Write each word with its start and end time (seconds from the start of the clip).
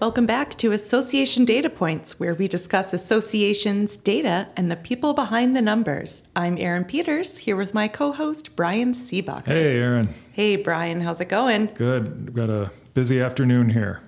Welcome 0.00 0.26
back 0.26 0.54
to 0.58 0.70
Association 0.70 1.44
Data 1.44 1.68
Points, 1.68 2.20
where 2.20 2.32
we 2.32 2.46
discuss 2.46 2.92
associations, 2.92 3.96
data, 3.96 4.46
and 4.56 4.70
the 4.70 4.76
people 4.76 5.12
behind 5.12 5.56
the 5.56 5.60
numbers. 5.60 6.22
I'm 6.36 6.56
Erin 6.56 6.84
Peters, 6.84 7.38
here 7.38 7.56
with 7.56 7.74
my 7.74 7.88
co 7.88 8.12
host, 8.12 8.54
Brian 8.54 8.94
Seebuck. 8.94 9.46
Hey, 9.46 9.76
Erin. 9.78 10.14
Hey, 10.30 10.54
Brian, 10.54 11.00
how's 11.00 11.20
it 11.20 11.28
going? 11.28 11.72
Good. 11.74 12.26
We've 12.26 12.34
got 12.34 12.48
a 12.48 12.70
busy 12.94 13.20
afternoon 13.20 13.70
here. 13.70 14.00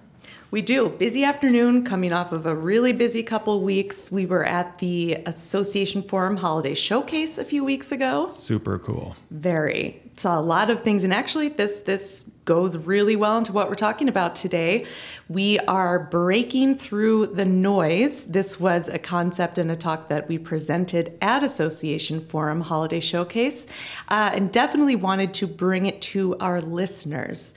We 0.53 0.63
do. 0.63 0.91
Busy 0.91 1.25
afternoon, 1.25 1.85
coming 1.85 2.13
off 2.13 2.31
of 2.31 2.47
a 2.47 2.55
really 2.55 2.93
busy 2.93 3.25
couple 3.25 3.61
weeks. 3.61 4.13
We 4.13 4.27
were 4.27 4.45
at 4.45 4.79
the 4.79 5.15
Association 5.27 6.05
Forum 6.05 6.37
Holiday 6.37 6.75
Showcase 6.75 7.37
a 7.37 7.45
few 7.45 7.65
weeks 7.65 7.91
ago. 7.91 8.29
Super 8.29 8.79
cool. 8.79 9.17
Very. 9.33 10.01
Saw 10.15 10.39
a 10.39 10.43
lot 10.43 10.71
of 10.71 10.83
things, 10.83 11.03
and 11.03 11.13
actually, 11.13 11.49
this 11.49 11.81
this 11.81 12.31
goes 12.51 12.77
really 12.79 13.15
well 13.15 13.39
into 13.39 13.53
what 13.53 13.69
we're 13.69 13.77
talking 13.77 14.09
about 14.09 14.35
today. 14.35 14.85
We 15.29 15.61
are 15.61 16.01
breaking 16.01 16.79
through 16.79 17.29
the 17.29 17.45
noise. 17.45 18.25
This 18.25 18.59
was 18.59 18.89
a 18.89 18.99
concept 18.99 19.57
and 19.57 19.71
a 19.71 19.77
talk 19.77 20.09
that 20.09 20.27
we 20.29 20.37
presented 20.37 21.17
at 21.23 21.45
Association 21.45 22.21
Forum 22.21 22.61
Holiday 22.61 22.99
Showcase, 22.99 23.69
uh, 24.09 24.33
and 24.35 24.51
definitely 24.51 24.97
wanted 24.97 25.33
to 25.35 25.47
bring 25.47 25.87
it 25.87 26.03
to 26.03 26.37
our 26.39 26.61
listeners. 26.61 27.55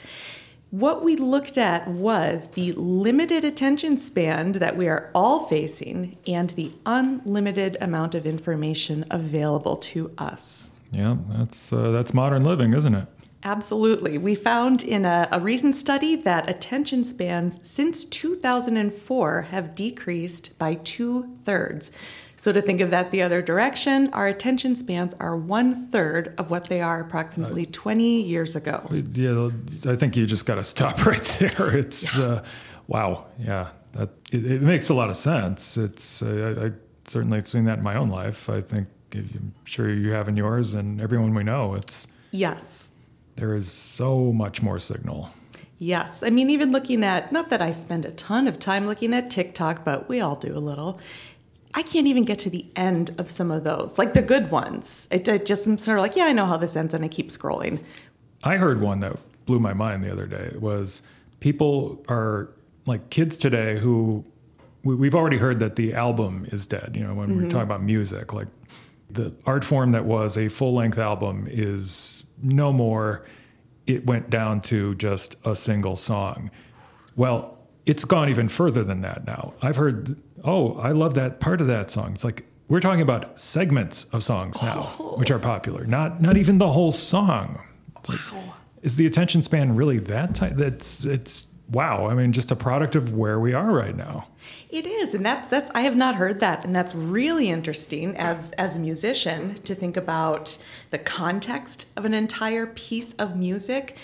What 0.69 1.03
we 1.03 1.15
looked 1.15 1.57
at 1.57 1.87
was 1.87 2.49
the 2.49 2.73
limited 2.73 3.43
attention 3.43 3.97
span 3.97 4.51
that 4.51 4.77
we 4.77 4.87
are 4.87 5.09
all 5.15 5.47
facing 5.47 6.17
and 6.27 6.51
the 6.51 6.71
unlimited 6.85 7.77
amount 7.81 8.13
of 8.13 8.27
information 8.27 9.05
available 9.09 9.75
to 9.75 10.11
us. 10.19 10.73
Yeah, 10.91 11.17
that's 11.29 11.73
uh, 11.73 11.89
that's 11.89 12.13
modern 12.13 12.43
living, 12.43 12.75
isn't 12.75 12.93
it? 12.93 13.07
Absolutely. 13.45 14.17
We 14.17 14.35
found 14.35 14.83
in 14.83 15.05
a, 15.05 15.27
a, 15.31 15.39
recent 15.39 15.75
study 15.75 16.15
that 16.17 16.49
attention 16.49 17.03
spans 17.03 17.59
since 17.67 18.05
2004 18.05 19.41
have 19.41 19.75
decreased 19.75 20.57
by 20.57 20.75
two 20.75 21.37
thirds. 21.43 21.91
So, 22.37 22.51
to 22.51 22.61
think 22.61 22.81
of 22.81 22.91
that 22.91 23.11
the 23.11 23.21
other 23.21 23.41
direction, 23.41 24.09
our 24.13 24.27
attention 24.27 24.75
spans 24.75 25.13
are 25.15 25.35
one 25.35 25.87
third 25.89 26.33
of 26.37 26.49
what 26.49 26.67
they 26.67 26.81
are 26.81 27.01
approximately 27.01 27.65
uh, 27.65 27.71
20 27.71 28.21
years 28.21 28.55
ago. 28.55 28.85
Yeah, 28.91 29.49
I 29.85 29.95
think 29.95 30.15
you 30.17 30.25
just 30.25 30.45
got 30.45 30.55
to 30.55 30.63
stop 30.63 31.05
right 31.05 31.21
there. 31.39 31.77
It's, 31.77 32.17
yeah. 32.17 32.25
uh, 32.25 32.43
wow, 32.87 33.25
yeah, 33.39 33.69
that 33.93 34.09
it, 34.31 34.45
it, 34.45 34.61
makes 34.61 34.89
a 34.89 34.93
lot 34.93 35.09
of 35.09 35.15
sense. 35.15 35.77
It's, 35.77 36.21
uh, 36.21 36.55
I, 36.59 36.65
I 36.65 36.71
certainly 37.05 37.41
seen 37.41 37.65
that 37.65 37.77
in 37.77 37.83
my 37.83 37.95
own 37.95 38.09
life. 38.09 38.49
I 38.49 38.61
think 38.61 38.87
I'm 39.13 39.53
sure 39.65 39.93
you 39.93 40.11
have 40.11 40.27
in 40.27 40.35
yours 40.35 40.73
and 40.73 40.99
everyone 40.99 41.33
we 41.33 41.43
know. 41.43 41.75
It's, 41.75 42.07
yes, 42.31 42.95
there 43.35 43.55
is 43.55 43.71
so 43.71 44.31
much 44.31 44.61
more 44.61 44.79
signal. 44.79 45.29
Yes. 45.79 46.23
I 46.23 46.29
mean, 46.29 46.49
even 46.49 46.71
looking 46.71 47.03
at, 47.03 47.31
not 47.31 47.49
that 47.49 47.61
I 47.61 47.71
spend 47.71 48.05
a 48.05 48.11
ton 48.11 48.47
of 48.47 48.59
time 48.59 48.87
looking 48.87 49.13
at 49.13 49.29
TikTok, 49.29 49.83
but 49.83 50.07
we 50.07 50.21
all 50.21 50.35
do 50.35 50.55
a 50.55 50.59
little. 50.59 50.99
I 51.73 51.81
can't 51.81 52.07
even 52.07 52.23
get 52.23 52.39
to 52.39 52.49
the 52.49 52.65
end 52.75 53.15
of 53.17 53.29
some 53.29 53.51
of 53.51 53.63
those, 53.63 53.97
like 53.97 54.13
the 54.13 54.21
good 54.21 54.51
ones. 54.51 55.07
It, 55.11 55.27
it 55.27 55.45
just 55.45 55.67
I'm 55.67 55.77
sort 55.77 55.97
of 55.97 56.03
like, 56.03 56.15
yeah, 56.15 56.25
I 56.25 56.33
know 56.33 56.45
how 56.45 56.57
this 56.57 56.75
ends, 56.75 56.93
and 56.93 57.03
I 57.03 57.07
keep 57.07 57.29
scrolling. 57.29 57.83
I 58.43 58.57
heard 58.57 58.79
one 58.79 58.99
that 58.99 59.17
blew 59.45 59.59
my 59.59 59.73
mind 59.73 60.03
the 60.03 60.11
other 60.11 60.27
day. 60.27 60.51
It 60.53 60.61
was 60.61 61.01
people 61.39 62.03
are 62.07 62.49
like 62.85 63.09
kids 63.09 63.37
today 63.37 63.79
who 63.79 64.23
we, 64.83 65.07
have 65.07 65.15
already 65.15 65.37
heard 65.37 65.59
that 65.59 65.75
the 65.75 65.93
album 65.93 66.47
is 66.51 66.67
dead. 66.67 66.95
You 66.95 67.05
know, 67.05 67.13
when 67.13 67.29
mm-hmm. 67.29 67.43
we're 67.43 67.49
talking 67.49 67.63
about 67.63 67.81
music, 67.81 68.33
like 68.33 68.47
the 69.13 69.33
art 69.45 69.63
form 69.63 69.91
that 69.91 70.05
was 70.05 70.37
a 70.37 70.47
full 70.47 70.73
length 70.73 70.97
album 70.97 71.47
is 71.49 72.23
no 72.41 72.73
more. 72.73 73.25
It 73.85 74.05
went 74.05 74.29
down 74.29 74.61
to 74.61 74.95
just 74.95 75.35
a 75.45 75.55
single 75.55 75.95
song. 75.95 76.49
Well, 77.15 77.57
it's 77.85 78.05
gone 78.05 78.29
even 78.29 78.47
further 78.47 78.83
than 78.83 79.01
that 79.01 79.25
now. 79.25 79.53
I've 79.61 79.75
heard 79.75 80.15
oh, 80.43 80.75
I 80.75 80.91
love 80.91 81.13
that 81.15 81.39
part 81.39 81.61
of 81.61 81.67
that 81.67 81.89
song. 81.89 82.13
It's 82.13 82.23
like 82.23 82.45
we're 82.67 82.79
talking 82.79 83.01
about 83.01 83.39
segments 83.39 84.05
of 84.05 84.23
songs 84.23 84.61
now, 84.61 84.93
oh. 84.99 85.15
which 85.17 85.31
are 85.31 85.39
popular, 85.39 85.85
not 85.85 86.21
not 86.21 86.37
even 86.37 86.57
the 86.57 86.71
whole 86.71 86.91
song. 86.91 87.61
It's 87.99 88.09
wow. 88.09 88.15
Like, 88.31 88.43
is 88.81 88.95
the 88.97 89.05
attention 89.05 89.41
span 89.43 89.75
really 89.75 89.99
that 89.99 90.35
tight? 90.35 90.57
That's 90.57 91.05
it's 91.05 91.47
wow. 91.71 92.07
I 92.07 92.13
mean, 92.13 92.31
just 92.31 92.51
a 92.51 92.55
product 92.55 92.95
of 92.95 93.13
where 93.13 93.39
we 93.39 93.53
are 93.53 93.71
right 93.71 93.95
now. 93.95 94.27
It 94.69 94.85
is, 94.85 95.13
and 95.13 95.25
that's 95.25 95.49
that's 95.49 95.71
I 95.71 95.81
have 95.81 95.95
not 95.95 96.15
heard 96.15 96.39
that, 96.39 96.65
and 96.65 96.75
that's 96.75 96.93
really 96.95 97.49
interesting 97.49 98.15
as 98.17 98.51
as 98.53 98.75
a 98.75 98.79
musician 98.79 99.55
to 99.55 99.75
think 99.75 99.97
about 99.97 100.57
the 100.89 100.97
context 100.97 101.87
of 101.95 102.05
an 102.05 102.13
entire 102.13 102.67
piece 102.67 103.13
of 103.13 103.35
music 103.35 103.97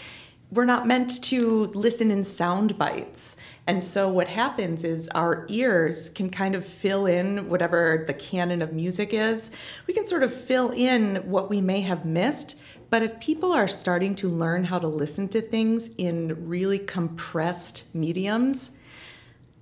we're 0.51 0.65
not 0.65 0.87
meant 0.87 1.23
to 1.25 1.65
listen 1.67 2.09
in 2.09 2.23
sound 2.23 2.77
bites. 2.77 3.37
And 3.67 3.83
so 3.83 4.09
what 4.09 4.27
happens 4.27 4.83
is 4.83 5.07
our 5.09 5.45
ears 5.47 6.09
can 6.09 6.31
kind 6.31 6.55
of 6.55 6.65
fill 6.65 7.05
in 7.05 7.49
whatever 7.49 8.03
the 8.07 8.15
canon 8.15 8.63
of 8.63 8.73
music 8.73 9.13
is. 9.13 9.51
We 9.85 9.93
can 9.93 10.07
sort 10.07 10.23
of 10.23 10.33
fill 10.33 10.71
in 10.71 11.17
what 11.17 11.51
we 11.51 11.61
may 11.61 11.81
have 11.81 12.03
missed. 12.03 12.59
But 12.89 13.03
if 13.03 13.19
people 13.19 13.51
are 13.51 13.67
starting 13.67 14.15
to 14.15 14.29
learn 14.29 14.63
how 14.63 14.79
to 14.79 14.87
listen 14.87 15.27
to 15.29 15.41
things 15.41 15.89
in 15.97 16.47
really 16.47 16.79
compressed 16.79 17.93
mediums, 17.93 18.71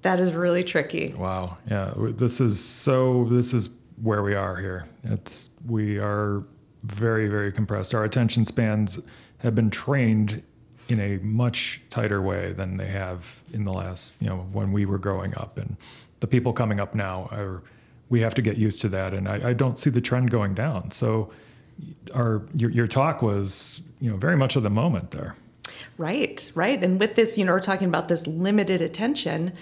that 0.01 0.19
is 0.19 0.31
really 0.31 0.63
tricky. 0.63 1.13
Wow. 1.17 1.57
Yeah. 1.69 1.93
This 1.97 2.39
is 2.39 2.63
so, 2.63 3.25
this 3.25 3.53
is 3.53 3.69
where 4.01 4.23
we 4.23 4.35
are 4.35 4.55
here. 4.55 4.88
It's, 5.03 5.49
we 5.65 5.97
are 5.97 6.43
very, 6.83 7.27
very 7.27 7.51
compressed. 7.51 7.93
Our 7.93 8.05
attention 8.05 8.45
spans 8.45 8.99
have 9.39 9.55
been 9.55 9.69
trained 9.69 10.41
in 10.88 11.01
a 11.01 11.17
much 11.17 11.81
tighter 11.89 12.21
way 12.21 12.53
than 12.53 12.75
they 12.75 12.88
have 12.88 13.44
in 13.51 13.65
the 13.65 13.73
last, 13.73 14.21
you 14.21 14.29
know, 14.29 14.47
when 14.53 14.71
we 14.71 14.85
were 14.85 14.97
growing 14.97 15.35
up. 15.35 15.57
And 15.57 15.75
the 16.21 16.27
people 16.27 16.53
coming 16.53 16.79
up 16.79 16.95
now 16.95 17.27
are, 17.31 17.61
we 18.09 18.21
have 18.21 18.33
to 18.35 18.41
get 18.41 18.55
used 18.55 18.79
to 18.81 18.89
that. 18.89 19.13
And 19.13 19.27
I, 19.27 19.49
I 19.49 19.53
don't 19.53 19.77
see 19.77 19.89
the 19.89 19.99
trend 19.99 20.31
going 20.31 20.53
down. 20.53 20.91
So 20.91 21.29
our, 22.13 22.43
your, 22.53 22.69
your 22.71 22.88
talk 22.88 23.21
was, 23.21 23.81
you 23.99 24.09
know, 24.09 24.17
very 24.17 24.38
much 24.38 24.55
of 24.55 24.63
the 24.63 24.69
moment 24.69 25.11
there. 25.11 25.35
Right, 25.97 26.51
right. 26.55 26.83
And 26.83 26.99
with 26.99 27.15
this, 27.15 27.38
you 27.38 27.45
know, 27.45 27.53
we're 27.53 27.59
talking 27.59 27.88
about 27.88 28.07
this 28.07 28.27
limited 28.27 28.81
attention. 28.81 29.53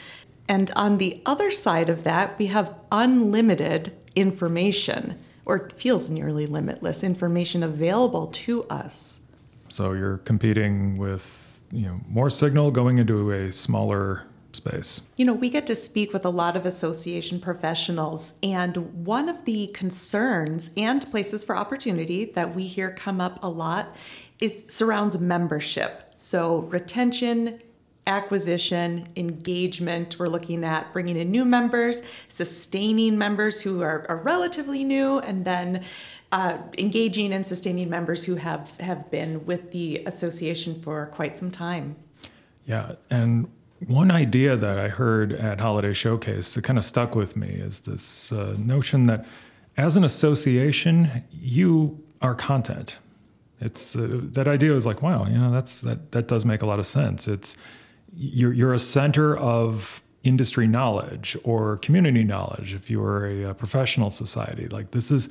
And 0.48 0.72
on 0.76 0.98
the 0.98 1.22
other 1.26 1.52
side 1.52 1.90
of 1.90 2.04
that, 2.04 2.38
we 2.38 2.48
have 2.48 2.74
unlimited 2.92 3.94
information, 4.16 5.20
or 5.46 5.70
feels 5.76 6.10
nearly 6.10 6.46
limitless 6.46 7.04
information 7.04 7.64
available 7.64 8.28
to 8.28 8.64
us. 8.66 9.22
So 9.70 9.94
you're 9.94 10.18
competing 10.18 10.98
with 10.98 11.64
you 11.72 11.88
know 11.88 12.00
more 12.08 12.30
signal 12.30 12.72
going 12.72 12.98
into 12.98 13.32
a 13.32 13.52
smaller 13.52 14.24
space. 14.56 15.02
You 15.18 15.26
know, 15.26 15.34
we 15.34 15.50
get 15.50 15.66
to 15.68 15.76
speak 15.76 16.14
with 16.14 16.26
a 16.26 16.30
lot 16.30 16.56
of 16.56 16.66
association 16.66 17.40
professionals, 17.40 18.34
and 18.42 19.06
one 19.06 19.30
of 19.30 19.46
the 19.46 19.68
concerns 19.68 20.72
and 20.78 21.10
places 21.12 21.44
for 21.44 21.56
opportunity 21.56 22.26
that 22.26 22.56
we 22.56 22.66
hear 22.68 22.92
come 22.92 23.22
up 23.22 23.44
a 23.44 23.50
lot 23.50 23.96
is 24.40 24.64
surrounds 24.68 25.18
membership. 25.20 26.14
So 26.16 26.60
retention, 26.60 27.62
acquisition, 28.08 29.08
engagement. 29.16 30.18
We're 30.20 30.28
looking 30.28 30.64
at 30.64 30.92
bringing 30.94 31.18
in 31.18 31.32
new 31.32 31.46
members, 31.46 32.02
sustaining 32.30 33.18
members 33.18 33.62
who 33.62 33.82
are, 33.82 34.06
are 34.10 34.18
relatively 34.18 34.84
new, 34.84 35.20
and 35.20 35.44
then 35.44 35.84
uh, 36.32 36.58
engaging 36.78 37.34
and 37.34 37.46
sustaining 37.46 37.90
members 37.90 38.24
who 38.24 38.36
have, 38.36 38.76
have 38.80 39.10
been 39.10 39.46
with 39.46 39.72
the 39.72 40.04
association 40.06 40.82
for 40.82 41.08
quite 41.08 41.38
some 41.38 41.50
time. 41.50 41.96
Yeah, 42.66 42.94
and 43.10 43.48
one 43.88 44.12
idea 44.12 44.56
that 44.56 44.80
I 44.80 44.88
heard 44.88 45.34
at 45.34 45.60
Holiday 45.60 45.94
Showcase 45.94 46.54
that 46.54 46.64
kind 46.64 46.78
of 46.78 46.86
stuck 46.86 47.16
with 47.16 47.36
me 47.36 47.48
is 47.48 47.82
this 47.82 48.32
uh, 48.32 48.56
notion 48.58 49.06
that 49.08 49.26
as 49.78 49.98
an 49.98 50.04
association, 50.04 51.24
you 51.32 52.02
are 52.22 52.36
content. 52.36 52.98
It's 53.60 53.96
uh, 53.96 54.22
that 54.22 54.48
idea 54.48 54.76
is 54.76 54.86
like, 54.86 55.02
wow, 55.02 55.26
you 55.26 55.38
know, 55.38 55.52
that's 55.52 55.82
that 55.82 56.12
that 56.12 56.28
does 56.28 56.46
make 56.46 56.62
a 56.62 56.66
lot 56.66 56.80
of 56.80 56.88
sense. 56.88 57.28
It's 57.28 57.58
you're 58.14 58.54
you're 58.54 58.74
a 58.74 58.80
center 58.80 59.38
of 59.38 60.02
industry 60.24 60.68
knowledge 60.68 61.38
or 61.44 61.78
community 61.78 62.24
knowledge 62.24 62.74
if 62.74 62.90
you 62.90 63.02
are 63.04 63.28
a, 63.28 63.44
a 63.44 63.54
professional 63.54 64.10
society. 64.10 64.68
Like 64.68 64.92
this 64.92 65.12
is 65.12 65.30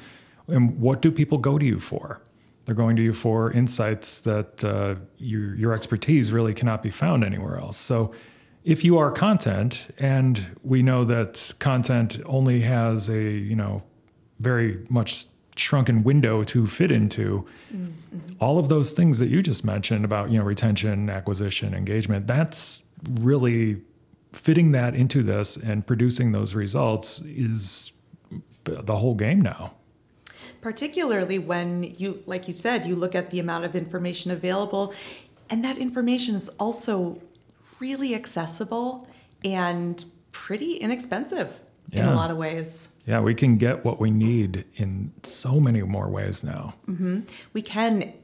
and 0.48 0.78
what 0.78 1.02
do 1.02 1.10
people 1.10 1.38
go 1.38 1.58
to 1.58 1.64
you 1.64 1.78
for? 1.78 2.20
They're 2.64 2.74
going 2.74 2.96
to 2.96 3.02
you 3.02 3.12
for 3.12 3.50
insights 3.52 4.20
that 4.20 4.64
uh, 4.64 4.94
your, 5.18 5.54
your 5.54 5.72
expertise 5.72 6.32
really 6.32 6.54
cannot 6.54 6.82
be 6.82 6.90
found 6.90 7.24
anywhere 7.24 7.58
else. 7.58 7.76
So, 7.76 8.12
if 8.64 8.84
you 8.84 8.99
are 8.99 9.11
content, 9.11 9.88
and 9.99 10.56
we 10.62 10.82
know 10.82 11.05
that 11.05 11.55
content 11.58 12.20
only 12.25 12.61
has 12.62 13.08
a 13.08 13.20
you 13.20 13.56
know 13.56 13.82
very 14.40 14.84
much 14.88 15.26
shrunken 15.56 16.02
window 16.02 16.43
to 16.43 16.66
fit 16.66 16.90
into, 16.90 17.46
mm-hmm. 17.72 18.19
all 18.40 18.58
of 18.58 18.69
those 18.69 18.93
things 18.93 19.20
that 19.20 19.28
you 19.28 19.40
just 19.40 19.64
mentioned 19.64 20.05
about 20.05 20.31
you 20.31 20.38
know 20.38 20.44
retention, 20.44 21.11
acquisition, 21.11 21.75
engagement, 21.75 22.26
that's 22.26 22.82
really 23.20 23.81
fitting 24.32 24.72
that 24.72 24.94
into 24.96 25.22
this 25.22 25.56
and 25.56 25.87
producing 25.87 26.32
those 26.32 26.55
results 26.55 27.22
is 27.22 27.93
the 28.64 28.96
whole 28.96 29.14
game 29.14 29.40
now 29.40 29.72
particularly 30.64 31.38
when 31.38 31.82
you, 31.99 32.22
like 32.25 32.49
you 32.49 32.55
said, 32.55 32.87
you 32.87 32.96
look 32.96 33.14
at 33.14 33.28
the 33.28 33.38
amount 33.38 33.67
of 33.67 33.76
information 33.76 34.31
available, 34.31 34.94
and 35.50 35.62
that 35.62 35.76
information 35.76 36.34
is 36.34 36.49
also 36.58 37.20
really 37.80 38.14
accessible 38.14 39.08
and 39.44 40.04
pretty 40.32 40.74
inexpensive 40.74 41.60
in 41.92 42.04
a 42.04 42.14
lot 42.14 42.30
of 42.30 42.36
ways. 42.36 42.88
Yeah, 43.06 43.20
we 43.20 43.34
can 43.34 43.56
get 43.56 43.84
what 43.84 44.00
we 44.00 44.10
need 44.10 44.64
in 44.76 45.12
so 45.22 45.60
many 45.60 45.82
more 45.82 46.08
ways 46.08 46.42
now. 46.42 46.74
Mm-hmm. 46.88 47.20
We 47.52 47.62
can, 47.62 48.14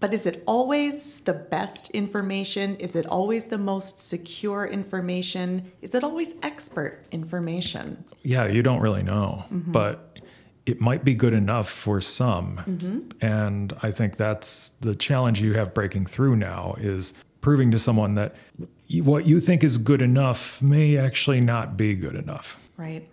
but 0.00 0.14
is 0.14 0.26
it 0.26 0.42
always 0.46 1.20
the 1.20 1.34
best 1.34 1.90
information? 1.90 2.76
Is 2.76 2.96
it 2.96 3.06
always 3.06 3.44
the 3.44 3.58
most 3.58 4.08
secure 4.08 4.66
information? 4.66 5.70
Is 5.82 5.94
it 5.94 6.02
always 6.02 6.34
expert 6.42 7.04
information? 7.12 8.02
Yeah, 8.22 8.46
you 8.46 8.62
don't 8.62 8.80
really 8.80 9.02
know, 9.02 9.44
mm-hmm. 9.52 9.70
but 9.70 10.18
it 10.66 10.80
might 10.80 11.04
be 11.04 11.14
good 11.14 11.34
enough 11.34 11.68
for 11.68 12.00
some. 12.00 12.56
Mm-hmm. 12.66 13.00
And 13.20 13.74
I 13.82 13.90
think 13.90 14.16
that's 14.16 14.70
the 14.80 14.96
challenge 14.96 15.42
you 15.42 15.54
have 15.54 15.74
breaking 15.74 16.06
through 16.06 16.36
now 16.36 16.74
is 16.78 17.14
proving 17.40 17.70
to 17.70 17.78
someone 17.78 18.14
that 18.14 18.34
what 19.02 19.26
you 19.26 19.40
think 19.40 19.62
is 19.62 19.78
good 19.78 20.02
enough 20.02 20.60
may 20.60 20.96
actually 20.96 21.40
not 21.40 21.76
be 21.76 21.94
good 21.94 22.16
enough. 22.16 22.58
Right. 22.76 23.06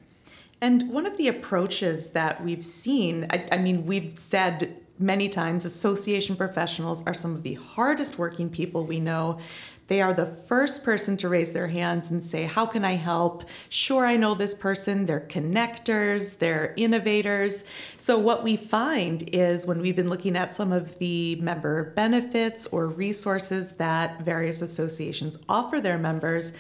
And 0.61 0.89
one 0.89 1.05
of 1.05 1.17
the 1.17 1.27
approaches 1.27 2.11
that 2.11 2.43
we've 2.43 2.65
seen, 2.65 3.27
I, 3.29 3.47
I 3.51 3.57
mean, 3.57 3.85
we've 3.85 4.17
said 4.17 4.75
many 4.99 5.29
times 5.29 5.65
association 5.65 6.35
professionals 6.35 7.05
are 7.05 7.13
some 7.13 7.35
of 7.35 7.43
the 7.43 7.53
hardest 7.55 8.17
working 8.17 8.49
people 8.49 8.83
we 8.83 8.99
know. 8.99 9.39
They 9.87 10.01
are 10.01 10.13
the 10.13 10.25
first 10.25 10.83
person 10.83 11.15
to 11.17 11.29
raise 11.29 11.53
their 11.53 11.67
hands 11.67 12.11
and 12.11 12.23
say, 12.23 12.43
How 12.43 12.65
can 12.65 12.83
I 12.83 12.93
help? 12.95 13.45
Sure, 13.69 14.05
I 14.05 14.17
know 14.17 14.35
this 14.35 14.53
person. 14.53 15.05
They're 15.05 15.21
connectors, 15.21 16.37
they're 16.37 16.73
innovators. 16.75 17.63
So, 17.97 18.17
what 18.19 18.43
we 18.43 18.57
find 18.57 19.29
is 19.31 19.65
when 19.65 19.81
we've 19.81 19.95
been 19.95 20.09
looking 20.09 20.35
at 20.35 20.53
some 20.53 20.73
of 20.73 20.97
the 20.99 21.37
member 21.37 21.91
benefits 21.91 22.65
or 22.67 22.87
resources 22.87 23.75
that 23.75 24.21
various 24.21 24.61
associations 24.61 25.37
offer 25.47 25.79
their 25.79 25.97
members, 25.97 26.53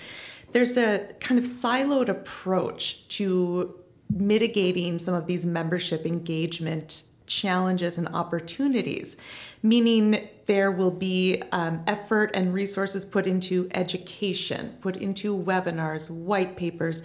there's 0.53 0.77
a 0.77 1.07
kind 1.19 1.37
of 1.37 1.45
siloed 1.45 2.07
approach 2.07 3.07
to 3.09 3.75
mitigating 4.09 4.99
some 4.99 5.13
of 5.13 5.27
these 5.27 5.45
membership 5.45 6.05
engagement 6.05 7.03
challenges 7.27 7.97
and 7.97 8.07
opportunities, 8.09 9.17
meaning 9.61 10.27
there 10.45 10.71
will 10.71 10.91
be 10.91 11.43
um, 11.51 11.83
effort 11.87 12.31
and 12.33 12.53
resources 12.53 13.05
put 13.05 13.27
into 13.27 13.67
education, 13.73 14.77
put 14.81 14.97
into 14.97 15.37
webinars, 15.37 16.09
white 16.09 16.57
papers, 16.57 17.03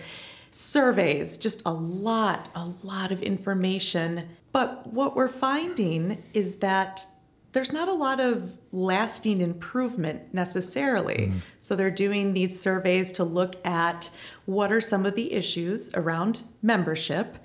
surveys, 0.51 1.37
just 1.37 1.63
a 1.67 1.73
lot, 1.73 2.49
a 2.55 2.69
lot 2.83 3.11
of 3.13 3.23
information. 3.23 4.29
But 4.53 4.87
what 4.87 5.17
we're 5.17 5.29
finding 5.29 6.23
is 6.35 6.57
that 6.57 7.05
there's 7.53 7.73
not 7.73 7.89
a 7.89 7.93
lot 7.93 8.19
of 8.19 8.59
lasting 8.73 9.41
improvement 9.41 10.33
necessarily. 10.33 11.29
Mm-hmm. 11.29 11.39
So 11.59 11.77
they're 11.77 11.91
doing 11.91 12.33
these 12.33 12.59
surveys 12.59 13.13
to 13.13 13.25
look 13.25 13.55
at 13.67 14.11
what 14.47 14.73
are 14.73 14.81
some 14.81 15.07
of 15.07 15.15
the 15.15 15.33
issues 15.33 15.93
around 15.95 16.45
membership, 16.63 17.37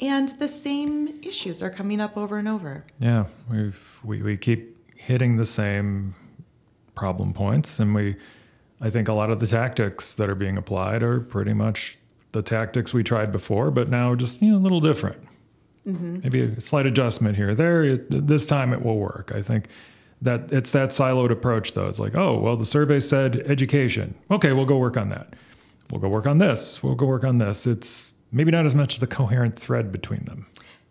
and 0.00 0.28
the 0.38 0.48
same 0.48 1.14
issues 1.22 1.62
are 1.62 1.70
coming 1.70 2.00
up 2.00 2.16
over 2.16 2.36
and 2.36 2.48
over. 2.48 2.84
Yeah, 2.98 3.26
we've 3.50 4.00
we, 4.04 4.22
we 4.22 4.36
keep 4.36 4.76
hitting 4.96 5.36
the 5.36 5.46
same 5.46 6.14
problem 6.94 7.32
points, 7.32 7.80
and 7.80 7.94
we 7.94 8.16
I 8.80 8.90
think 8.90 9.08
a 9.08 9.14
lot 9.14 9.30
of 9.30 9.40
the 9.40 9.46
tactics 9.46 10.14
that 10.14 10.28
are 10.28 10.34
being 10.34 10.58
applied 10.58 11.02
are 11.02 11.20
pretty 11.20 11.54
much 11.54 11.96
the 12.32 12.42
tactics 12.42 12.92
we 12.92 13.02
tried 13.02 13.32
before, 13.32 13.70
but 13.70 13.88
now 13.88 14.14
just 14.14 14.42
you 14.42 14.52
know 14.52 14.58
a 14.58 14.60
little 14.60 14.80
different. 14.80 15.22
Mm-hmm. 15.86 16.20
Maybe 16.22 16.40
a 16.42 16.60
slight 16.60 16.86
adjustment 16.86 17.36
here, 17.36 17.50
or 17.50 17.54
there. 17.54 17.96
This 17.96 18.46
time 18.46 18.72
it 18.72 18.82
will 18.82 18.98
work. 18.98 19.32
I 19.34 19.42
think 19.42 19.68
that 20.22 20.50
it's 20.50 20.70
that 20.70 20.90
siloed 20.90 21.30
approach, 21.30 21.72
though. 21.72 21.86
It's 21.86 21.98
like, 21.98 22.14
oh, 22.14 22.38
well, 22.38 22.56
the 22.56 22.64
survey 22.64 23.00
said 23.00 23.42
education. 23.46 24.14
Okay, 24.30 24.52
we'll 24.52 24.64
go 24.64 24.78
work 24.78 24.96
on 24.96 25.10
that. 25.10 25.34
We'll 25.90 26.00
go 26.00 26.08
work 26.08 26.26
on 26.26 26.38
this. 26.38 26.82
We'll 26.82 26.94
go 26.94 27.04
work 27.04 27.24
on 27.24 27.38
this. 27.38 27.66
It's 27.66 28.14
maybe 28.32 28.50
not 28.50 28.64
as 28.64 28.74
much 28.74 28.98
the 28.98 29.06
coherent 29.06 29.58
thread 29.58 29.92
between 29.92 30.24
them. 30.24 30.46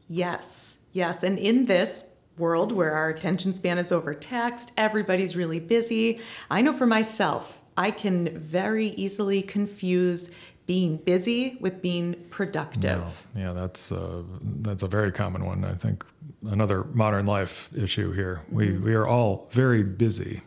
Yes, 0.07 0.77
yes. 0.91 1.23
And 1.23 1.39
in 1.39 1.65
this 1.65 2.11
world 2.37 2.71
where 2.71 2.91
our 2.91 3.09
attention 3.09 3.53
span 3.55 3.79
is 3.79 3.91
overtaxed, 3.91 4.73
everybody's 4.77 5.35
really 5.35 5.59
busy. 5.59 6.21
I 6.51 6.61
know 6.61 6.73
for 6.73 6.85
myself, 6.85 7.61
I 7.75 7.89
can 7.89 8.37
very 8.37 8.89
easily 8.89 9.41
confuse 9.41 10.31
being 10.65 10.97
busy 10.97 11.57
with 11.59 11.81
being 11.81 12.15
productive. 12.29 13.25
Yeah, 13.35 13.53
that's 13.53 13.91
uh, 13.91 14.23
that's 14.61 14.83
a 14.83 14.87
very 14.87 15.11
common 15.11 15.45
one. 15.45 15.65
I 15.65 15.73
think 15.75 16.05
another 16.45 16.83
modern 16.93 17.25
life 17.25 17.69
issue 17.75 18.11
here. 18.11 18.41
We 18.49 18.77
we 18.77 18.93
are 18.93 19.07
all 19.07 19.47
very 19.51 19.83
busy, 19.83 20.41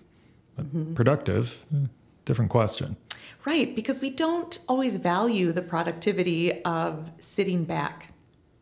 but 0.57 0.95
productive. 0.95 1.67
eh, 1.75 1.87
Different 2.25 2.51
question. 2.51 2.97
Right, 3.45 3.77
because 3.77 4.01
we 4.01 4.11
don't 4.11 4.59
always 4.69 4.97
value 4.97 5.53
the 5.53 5.63
productivity 5.63 6.65
of 6.65 7.11
sitting 7.21 7.63
back 7.65 8.13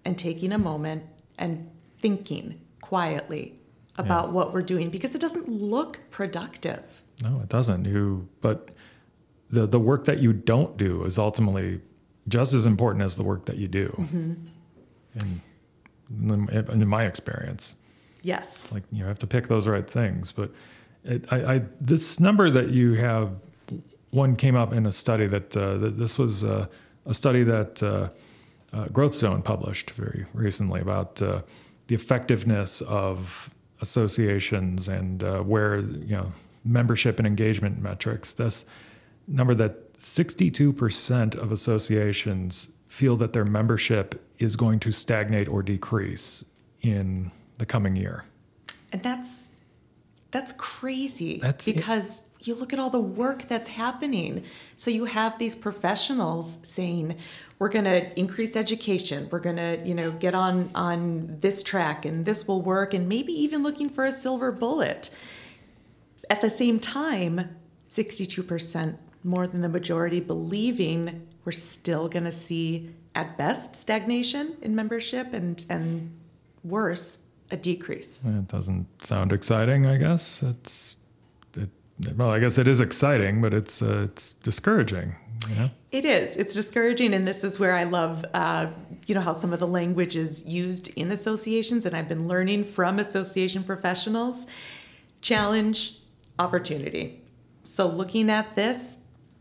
and 0.05 0.19
taking 0.19 0.53
a 0.53 0.59
moment 0.59 1.05
and 1.39 1.71
thinking 2.03 2.61
quietly 2.83 3.55
about 3.97 4.33
what 4.33 4.53
we're 4.53 4.61
doing 4.61 4.91
because 4.91 5.15
it 5.15 5.21
doesn't 5.21 5.49
look 5.49 5.99
productive. 6.11 7.03
No, 7.23 7.41
it 7.41 7.49
doesn't. 7.49 7.87
You 7.87 8.29
but 8.43 8.71
the 9.55 9.67
the 9.67 9.79
work 9.79 10.05
that 10.05 10.19
you 10.19 10.33
don't 10.33 10.77
do 10.77 11.05
is 11.05 11.19
ultimately 11.19 11.81
just 12.29 12.55
as 12.55 12.67
important 12.67 13.05
as 13.05 13.17
the 13.17 13.23
work 13.23 13.45
that 13.47 13.57
you 13.57 13.69
do. 13.69 14.09
And 15.17 15.41
in, 16.51 16.69
in 16.71 16.89
my 16.89 17.05
experience. 17.05 17.77
Yes. 18.23 18.73
like 18.73 18.83
you 18.91 19.05
have 19.05 19.19
to 19.19 19.27
pick 19.27 19.49
those 19.49 19.69
right 19.69 19.89
things 19.89 20.33
but 20.33 20.51
it, 21.05 21.27
I, 21.31 21.55
I 21.57 21.63
this 21.79 22.19
number 22.19 22.49
that 22.49 22.71
you 22.71 22.95
have 22.95 23.33
one 24.11 24.35
came 24.35 24.57
up 24.57 24.73
in 24.73 24.87
a 24.87 24.93
study 24.93 25.27
that, 25.27 25.55
uh, 25.57 25.77
that 25.79 25.99
this 25.99 26.19
was 26.19 26.45
uh, 26.45 26.67
a 27.05 27.13
study 27.13 27.43
that 27.43 27.83
uh, 27.83 28.09
uh, 28.73 28.87
GrowthZone 28.87 29.45
published 29.45 29.91
very 29.91 30.25
recently 30.33 30.81
about 30.81 31.21
uh, 31.21 31.43
the 31.89 31.95
effectiveness 31.95 32.81
of 32.83 33.51
associations 33.81 34.89
and 34.89 35.23
uh, 35.23 35.41
where 35.41 35.81
you 35.81 36.17
know 36.17 36.33
membership 36.65 37.19
and 37.19 37.27
engagement 37.27 37.79
metrics 37.83 38.33
this 38.33 38.65
number 39.27 39.55
that 39.55 39.95
62% 39.95 41.35
of 41.35 41.53
associations 41.53 42.71
feel 42.89 43.17
that 43.17 43.33
their 43.33 43.45
membership 43.45 44.25
is 44.39 44.57
going 44.57 44.81
to 44.81 44.93
stagnate 44.93 45.49
or 45.49 45.63
decrease 45.63 46.45
in 46.83 47.31
the 47.59 47.67
coming 47.67 47.97
year. 47.97 48.25
And 48.93 49.03
that's 49.03 49.49
that's 50.31 50.53
crazy 50.55 51.39
That's 51.39 51.69
it. 51.69 51.77
because 51.77 52.29
you 52.41 52.57
look 52.57 52.73
at 52.73 52.81
all 52.81 52.91
the 52.91 52.99
work 52.99 53.47
that's 53.47 53.69
happening. 53.69 54.43
So 54.75 54.91
you 54.91 55.05
have 55.05 55.39
these 55.39 55.55
professionals 55.55 56.59
saying, 56.65 57.17
we're 57.61 57.69
going 57.69 57.85
to 57.85 58.19
increase 58.19 58.57
education. 58.57 59.29
We're 59.31 59.39
going 59.39 59.57
to, 59.57 59.81
you 59.85 59.95
know, 59.95 60.11
get 60.11 60.35
on 60.35 60.71
on 60.75 61.37
this 61.41 61.63
track 61.63 62.05
and 62.05 62.25
this 62.25 62.49
will 62.49 62.63
work 62.63 62.95
and 62.95 63.09
maybe 63.09 63.33
even 63.33 63.63
looking 63.63 63.89
for 63.89 64.05
a 64.07 64.13
silver 64.13 64.51
bullet. 64.51 65.11
At 66.29 66.41
the 66.41 66.51
same 66.51 66.81
time, 66.81 67.57
62% 67.89 68.97
more 69.25 69.47
than 69.47 69.61
the 69.61 69.69
majority 69.69 70.21
believing 70.21 71.27
we're 71.45 71.53
still 71.53 72.09
going 72.09 72.25
to 72.25 72.33
see 72.33 72.91
at 73.15 73.37
best 73.37 73.75
stagnation 73.75 74.57
in 74.63 74.75
membership 74.75 75.33
and 75.33 75.65
and 75.69 76.11
worse 76.63 77.19
a 77.51 77.57
decrease. 77.57 78.23
It 78.25 78.49
doesn't 78.49 78.87
sound 79.03 79.33
exciting, 79.33 79.87
I 79.87 79.97
guess. 79.97 80.43
It's 80.43 80.97
it, 81.57 81.71
well, 82.17 82.31
I 82.31 82.39
guess 82.39 82.59
it 82.59 82.69
is 82.69 82.81
exciting, 82.81 83.41
but 83.41 83.55
it's 83.55 83.83
uh, 83.83 84.07
it's 84.09 84.33
discouraging. 84.35 85.15
You 85.49 85.57
know? 85.57 85.71
It 85.91 86.05
is. 86.05 86.37
It's 86.37 86.55
discouraging, 86.55 87.13
and 87.13 87.27
this 87.27 87.45
is 87.45 87.61
where 87.61 87.75
I 87.75 87.85
love, 87.85 88.25
uh, 88.33 88.69
you 89.07 89.15
know, 89.15 89.21
how 89.21 89.35
some 89.35 89.53
of 89.53 89.59
the 89.59 89.67
language 89.67 90.17
is 90.17 90.45
used 90.47 90.89
in 90.97 91.11
associations, 91.11 91.85
and 91.85 91.95
I've 91.95 92.09
been 92.09 92.27
learning 92.27 92.65
from 92.65 92.99
association 92.99 93.63
professionals. 93.63 94.47
Challenge, 95.21 95.99
opportunity. 96.39 97.23
So, 97.65 97.87
looking 97.87 98.31
at 98.31 98.55
this, 98.57 98.97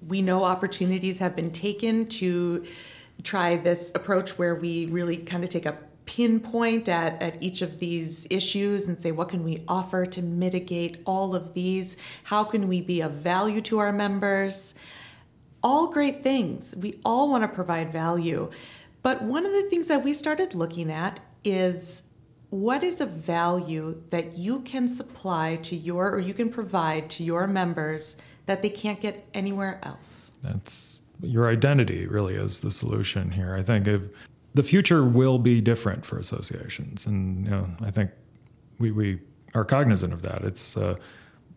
we 0.07 0.21
know 0.21 0.43
opportunities 0.43 1.19
have 1.19 1.35
been 1.35 1.51
taken 1.51 2.07
to 2.07 2.65
try 3.23 3.57
this 3.57 3.91
approach 3.95 4.37
where 4.37 4.55
we 4.55 4.85
really 4.87 5.17
kind 5.17 5.43
of 5.43 5.49
take 5.49 5.65
a 5.65 5.77
pinpoint 6.05 6.89
at, 6.89 7.21
at 7.21 7.41
each 7.41 7.61
of 7.61 7.79
these 7.79 8.27
issues 8.29 8.87
and 8.87 8.99
say, 8.99 9.11
what 9.11 9.29
can 9.29 9.43
we 9.43 9.63
offer 9.67 10.05
to 10.05 10.21
mitigate 10.21 11.01
all 11.05 11.35
of 11.35 11.53
these? 11.53 11.95
How 12.23 12.43
can 12.43 12.67
we 12.67 12.81
be 12.81 13.01
of 13.01 13.11
value 13.13 13.61
to 13.61 13.79
our 13.79 13.93
members? 13.93 14.75
all 15.63 15.87
great 15.87 16.23
things. 16.23 16.75
We 16.77 16.99
all 17.05 17.29
want 17.29 17.43
to 17.43 17.47
provide 17.47 17.91
value. 17.91 18.51
But 19.01 19.21
one 19.21 19.45
of 19.45 19.53
the 19.53 19.63
things 19.63 19.87
that 19.87 20.03
we 20.03 20.13
started 20.13 20.53
looking 20.53 20.91
at 20.91 21.21
is 21.43 22.03
what 22.49 22.83
is 22.83 23.01
a 23.01 23.05
value 23.05 24.01
that 24.09 24.37
you 24.37 24.59
can 24.59 24.87
supply 24.87 25.55
to 25.63 25.75
your 25.75 26.11
or 26.11 26.19
you 26.19 26.33
can 26.33 26.49
provide 26.49 27.09
to 27.11 27.23
your 27.23 27.47
members 27.47 28.17
that 28.45 28.61
they 28.61 28.69
can't 28.69 28.99
get 28.99 29.27
anywhere 29.33 29.79
else? 29.83 30.31
That's 30.41 30.99
your 31.21 31.49
identity 31.49 32.05
really 32.07 32.35
is 32.35 32.59
the 32.59 32.71
solution 32.71 33.31
here. 33.31 33.55
I 33.55 33.61
think 33.61 33.87
if 33.87 34.09
the 34.53 34.63
future 34.63 35.03
will 35.03 35.39
be 35.39 35.61
different 35.61 36.05
for 36.05 36.17
associations, 36.19 37.05
and 37.05 37.45
you 37.45 37.51
know, 37.51 37.69
I 37.81 37.91
think 37.91 38.11
we 38.79 38.91
we 38.91 39.19
are 39.55 39.63
cognizant 39.63 40.13
of 40.13 40.21
that. 40.23 40.43
It's 40.43 40.77
uh, 40.77 40.95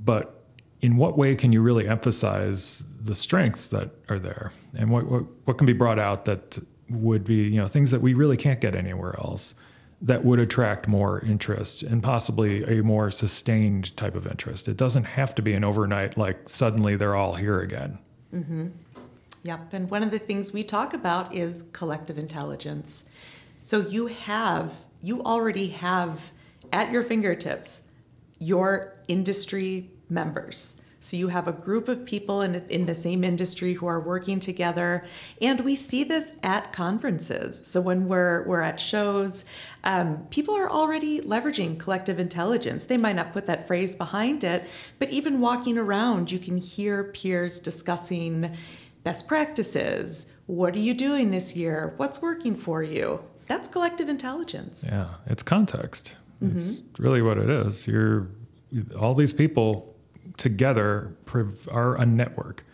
but 0.04 0.36
in 0.82 0.96
what 0.96 1.16
way 1.16 1.34
can 1.34 1.52
you 1.52 1.62
really 1.62 1.88
emphasize 1.88 2.82
the 3.00 3.14
strengths 3.14 3.68
that 3.68 3.90
are 4.08 4.18
there 4.18 4.52
and 4.74 4.90
what, 4.90 5.06
what, 5.06 5.24
what 5.44 5.58
can 5.58 5.66
be 5.66 5.72
brought 5.72 5.98
out 5.98 6.26
that 6.26 6.58
would 6.90 7.24
be 7.24 7.34
you 7.34 7.56
know 7.56 7.66
things 7.66 7.90
that 7.90 8.00
we 8.00 8.14
really 8.14 8.36
can't 8.36 8.60
get 8.60 8.74
anywhere 8.74 9.16
else 9.18 9.54
that 10.02 10.24
would 10.24 10.38
attract 10.38 10.86
more 10.86 11.20
interest 11.20 11.82
and 11.82 12.02
possibly 12.02 12.62
a 12.64 12.82
more 12.82 13.10
sustained 13.10 13.96
type 13.96 14.14
of 14.14 14.26
interest 14.26 14.68
it 14.68 14.76
doesn't 14.76 15.04
have 15.04 15.34
to 15.34 15.42
be 15.42 15.54
an 15.54 15.64
overnight 15.64 16.16
like 16.18 16.48
suddenly 16.48 16.96
they're 16.96 17.16
all 17.16 17.34
here 17.34 17.60
again 17.60 17.98
mm-hmm. 18.34 18.68
yep 19.42 19.72
and 19.72 19.90
one 19.90 20.02
of 20.02 20.10
the 20.10 20.18
things 20.18 20.52
we 20.52 20.62
talk 20.62 20.92
about 20.92 21.34
is 21.34 21.64
collective 21.72 22.18
intelligence 22.18 23.04
so 23.62 23.80
you 23.80 24.06
have 24.06 24.72
you 25.02 25.22
already 25.22 25.68
have 25.68 26.30
at 26.72 26.92
your 26.92 27.02
fingertips 27.02 27.82
your 28.38 28.94
industry 29.08 29.90
members. 30.08 30.80
So 31.06 31.16
you 31.16 31.28
have 31.28 31.46
a 31.46 31.52
group 31.52 31.86
of 31.86 32.04
people 32.04 32.42
in, 32.42 32.56
in 32.68 32.84
the 32.84 32.94
same 32.94 33.22
industry 33.22 33.74
who 33.74 33.86
are 33.86 34.00
working 34.00 34.40
together, 34.40 35.04
and 35.40 35.60
we 35.60 35.76
see 35.76 36.02
this 36.02 36.32
at 36.42 36.72
conferences. 36.72 37.62
So 37.64 37.80
when 37.80 38.08
we're 38.08 38.42
we're 38.42 38.60
at 38.60 38.80
shows, 38.80 39.44
um, 39.84 40.26
people 40.30 40.56
are 40.56 40.68
already 40.68 41.20
leveraging 41.20 41.78
collective 41.78 42.18
intelligence. 42.18 42.86
They 42.86 42.96
might 42.96 43.14
not 43.14 43.32
put 43.32 43.46
that 43.46 43.68
phrase 43.68 43.94
behind 43.94 44.42
it, 44.42 44.68
but 44.98 45.10
even 45.10 45.40
walking 45.40 45.78
around, 45.78 46.32
you 46.32 46.40
can 46.40 46.56
hear 46.56 47.04
peers 47.04 47.60
discussing 47.60 48.56
best 49.04 49.28
practices. 49.28 50.26
What 50.46 50.74
are 50.74 50.80
you 50.80 50.92
doing 50.92 51.30
this 51.30 51.54
year? 51.54 51.94
What's 51.98 52.20
working 52.20 52.56
for 52.56 52.82
you? 52.82 53.22
That's 53.46 53.68
collective 53.68 54.08
intelligence. 54.08 54.88
Yeah, 54.90 55.10
it's 55.26 55.44
context. 55.44 56.16
Mm-hmm. 56.42 56.56
It's 56.56 56.82
really 56.98 57.22
what 57.22 57.38
it 57.38 57.48
is. 57.48 57.86
You're 57.86 58.26
all 58.98 59.14
these 59.14 59.32
people 59.32 59.95
together 60.36 61.14
are 61.70 61.96
a 61.96 62.06
network. 62.06 62.64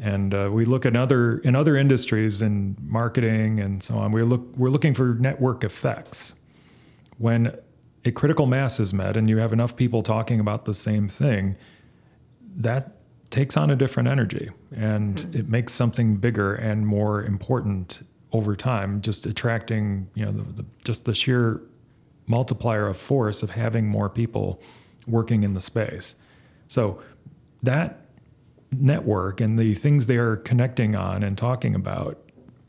And 0.00 0.32
uh, 0.32 0.50
we 0.52 0.64
look 0.64 0.86
at 0.86 0.96
other 0.96 1.38
in 1.38 1.56
other 1.56 1.76
industries 1.76 2.40
in 2.40 2.76
marketing 2.80 3.58
and 3.58 3.82
so 3.82 3.96
on. 3.96 4.12
We 4.12 4.22
look 4.22 4.56
we're 4.56 4.70
looking 4.70 4.94
for 4.94 5.14
network 5.14 5.64
effects. 5.64 6.36
When 7.18 7.56
a 8.04 8.12
critical 8.12 8.46
mass 8.46 8.78
is 8.78 8.94
met 8.94 9.16
and 9.16 9.28
you 9.28 9.38
have 9.38 9.52
enough 9.52 9.74
people 9.74 10.02
talking 10.02 10.38
about 10.38 10.66
the 10.66 10.74
same 10.74 11.08
thing, 11.08 11.56
that 12.56 12.92
takes 13.30 13.56
on 13.56 13.70
a 13.70 13.76
different 13.76 14.08
energy 14.08 14.50
and 14.74 15.16
mm-hmm. 15.16 15.38
it 15.38 15.48
makes 15.48 15.72
something 15.72 16.16
bigger 16.16 16.54
and 16.54 16.86
more 16.86 17.24
important 17.24 18.06
over 18.32 18.54
time. 18.54 19.00
Just 19.00 19.26
attracting 19.26 20.08
you 20.14 20.24
know 20.24 20.30
the, 20.30 20.62
the, 20.62 20.64
just 20.84 21.06
the 21.06 21.14
sheer 21.14 21.60
multiplier 22.28 22.86
of 22.86 22.96
force 22.96 23.42
of 23.42 23.50
having 23.50 23.88
more 23.88 24.08
people 24.08 24.62
working 25.08 25.42
in 25.42 25.54
the 25.54 25.60
space. 25.60 26.14
So 26.68 27.00
that 27.62 28.06
network 28.70 29.40
and 29.40 29.58
the 29.58 29.74
things 29.74 30.06
they 30.06 30.16
are 30.16 30.36
connecting 30.36 30.94
on 30.94 31.22
and 31.22 31.36
talking 31.36 31.74
about 31.74 32.18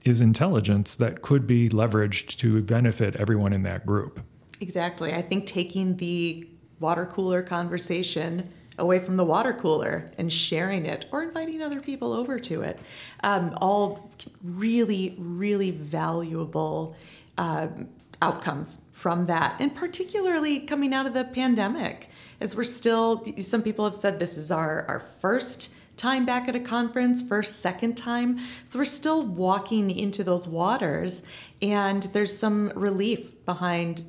is 0.05 0.21
intelligence 0.21 0.95
that 0.95 1.21
could 1.21 1.45
be 1.45 1.69
leveraged 1.69 2.37
to 2.37 2.61
benefit 2.61 3.15
everyone 3.17 3.53
in 3.53 3.63
that 3.63 3.85
group. 3.85 4.21
Exactly. 4.61 5.13
I 5.13 5.21
think 5.21 5.45
taking 5.45 5.97
the 5.97 6.47
water 6.79 7.05
cooler 7.05 7.41
conversation 7.41 8.49
away 8.77 8.99
from 8.99 9.17
the 9.17 9.25
water 9.25 9.53
cooler 9.53 10.09
and 10.17 10.31
sharing 10.31 10.85
it 10.85 11.05
or 11.11 11.21
inviting 11.21 11.61
other 11.61 11.81
people 11.81 12.13
over 12.13 12.39
to 12.39 12.61
it, 12.61 12.79
um, 13.23 13.53
all 13.61 14.09
really, 14.41 15.15
really 15.17 15.71
valuable 15.71 16.95
um, 17.37 17.89
outcomes 18.21 18.85
from 18.93 19.25
that, 19.27 19.55
and 19.59 19.75
particularly 19.75 20.61
coming 20.61 20.93
out 20.93 21.05
of 21.05 21.13
the 21.13 21.25
pandemic 21.25 22.09
as 22.41 22.55
we're 22.55 22.63
still, 22.63 23.25
some 23.39 23.61
people 23.61 23.85
have 23.85 23.97
said 23.97 24.19
this 24.19 24.37
is 24.37 24.51
our, 24.51 24.85
our 24.87 24.99
first 24.99 25.73
time 25.97 26.25
back 26.25 26.47
at 26.47 26.55
a 26.55 26.59
conference, 26.59 27.21
first, 27.21 27.59
second 27.59 27.95
time. 27.95 28.39
So 28.65 28.79
we're 28.79 28.85
still 28.85 29.25
walking 29.25 29.91
into 29.91 30.23
those 30.23 30.47
waters, 30.47 31.23
and 31.61 32.03
there's 32.13 32.35
some 32.37 32.71
relief 32.75 33.45
behind 33.45 34.03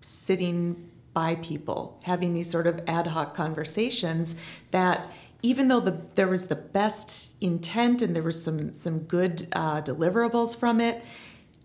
sitting 0.00 0.90
by 1.12 1.36
people, 1.36 2.00
having 2.04 2.34
these 2.34 2.50
sort 2.50 2.66
of 2.66 2.80
ad 2.86 3.08
hoc 3.08 3.34
conversations 3.34 4.36
that 4.70 5.10
even 5.42 5.68
though 5.68 5.80
the, 5.80 6.00
there 6.14 6.26
was 6.26 6.46
the 6.46 6.56
best 6.56 7.34
intent 7.40 8.00
and 8.00 8.16
there 8.16 8.22
was 8.22 8.42
some 8.42 8.72
some 8.72 9.00
good 9.00 9.46
uh, 9.52 9.82
deliverables 9.82 10.56
from 10.56 10.80
it, 10.80 11.04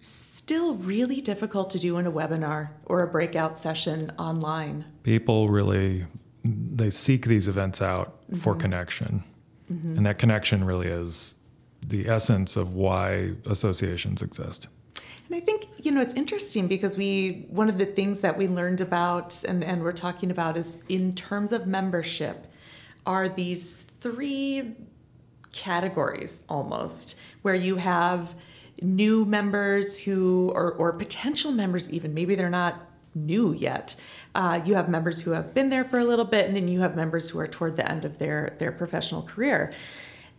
still 0.01 0.75
really 0.75 1.21
difficult 1.21 1.69
to 1.71 1.79
do 1.79 1.97
in 1.97 2.05
a 2.05 2.11
webinar 2.11 2.69
or 2.85 3.01
a 3.01 3.07
breakout 3.07 3.57
session 3.57 4.11
online. 4.17 4.85
People 5.03 5.49
really 5.49 6.05
they 6.43 6.89
seek 6.89 7.25
these 7.25 7.47
events 7.47 7.81
out 7.81 8.21
mm-hmm. 8.23 8.37
for 8.37 8.55
connection. 8.55 9.23
Mm-hmm. 9.71 9.97
And 9.97 10.05
that 10.05 10.17
connection 10.17 10.63
really 10.63 10.87
is 10.87 11.37
the 11.85 12.07
essence 12.07 12.55
of 12.55 12.73
why 12.73 13.33
associations 13.45 14.21
exist. 14.21 14.67
And 14.95 15.35
I 15.35 15.41
think, 15.41 15.67
you 15.83 15.91
know, 15.91 16.01
it's 16.01 16.15
interesting 16.15 16.67
because 16.67 16.97
we, 16.97 17.45
one 17.49 17.69
of 17.69 17.77
the 17.77 17.85
things 17.85 18.21
that 18.21 18.35
we 18.35 18.47
learned 18.47 18.81
about 18.81 19.43
and, 19.43 19.63
and 19.63 19.83
we're 19.83 19.91
talking 19.91 20.31
about 20.31 20.57
is 20.57 20.83
in 20.89 21.13
terms 21.13 21.51
of 21.51 21.67
membership, 21.67 22.47
are 23.05 23.29
these 23.29 23.83
three 24.01 24.75
categories 25.51 26.43
almost, 26.49 27.19
where 27.43 27.55
you 27.55 27.75
have 27.75 28.33
new 28.81 29.25
members 29.25 29.99
who, 29.99 30.51
or, 30.53 30.73
or 30.73 30.93
potential 30.93 31.51
members 31.51 31.89
even, 31.91 32.13
maybe 32.13 32.35
they're 32.35 32.49
not 32.49 32.89
new 33.15 33.53
yet. 33.53 33.95
Uh, 34.35 34.61
you 34.63 34.75
have 34.75 34.89
members 34.89 35.21
who 35.21 35.31
have 35.31 35.53
been 35.53 35.69
there 35.69 35.83
for 35.83 35.99
a 35.99 36.05
little 36.05 36.25
bit, 36.25 36.47
and 36.47 36.55
then 36.55 36.67
you 36.67 36.79
have 36.81 36.95
members 36.95 37.29
who 37.29 37.39
are 37.39 37.47
toward 37.47 37.75
the 37.75 37.89
end 37.89 38.05
of 38.05 38.17
their, 38.17 38.55
their 38.59 38.71
professional 38.71 39.21
career. 39.21 39.73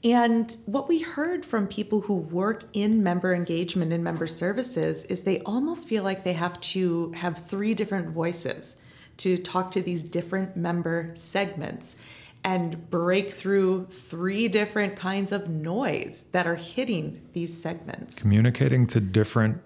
And 0.03 0.57
what 0.65 0.89
we 0.89 1.01
heard 1.01 1.45
from 1.45 1.67
people 1.67 2.01
who 2.01 2.15
work 2.15 2.65
in 2.73 3.03
member 3.03 3.35
engagement 3.35 3.93
and 3.93 4.03
member 4.03 4.27
services 4.27 5.05
is 5.05 5.23
they 5.23 5.41
almost 5.41 5.89
feel 5.89 6.05
like 6.05 6.25
they 6.25 6.33
have 6.33 6.59
to 6.61 7.13
have 7.13 7.37
three 7.37 7.75
different 7.75 8.09
voices 8.09 8.81
to 9.19 9.37
talk 9.37 9.71
to 9.73 9.83
these 9.83 10.05
different 10.05 10.57
member 10.57 11.11
segments 11.15 11.97
and 12.45 12.89
break 12.91 13.31
through 13.31 13.87
three 13.87 14.49
different 14.49 14.97
kinds 14.97 15.33
of 15.33 15.51
noise 15.51 16.25
that 16.33 16.47
are 16.47 16.57
hitting 16.57 17.29
these 17.33 17.61
segments. 17.61 18.23
Communicating 18.23 18.87
to 18.89 19.01
different 19.01 19.61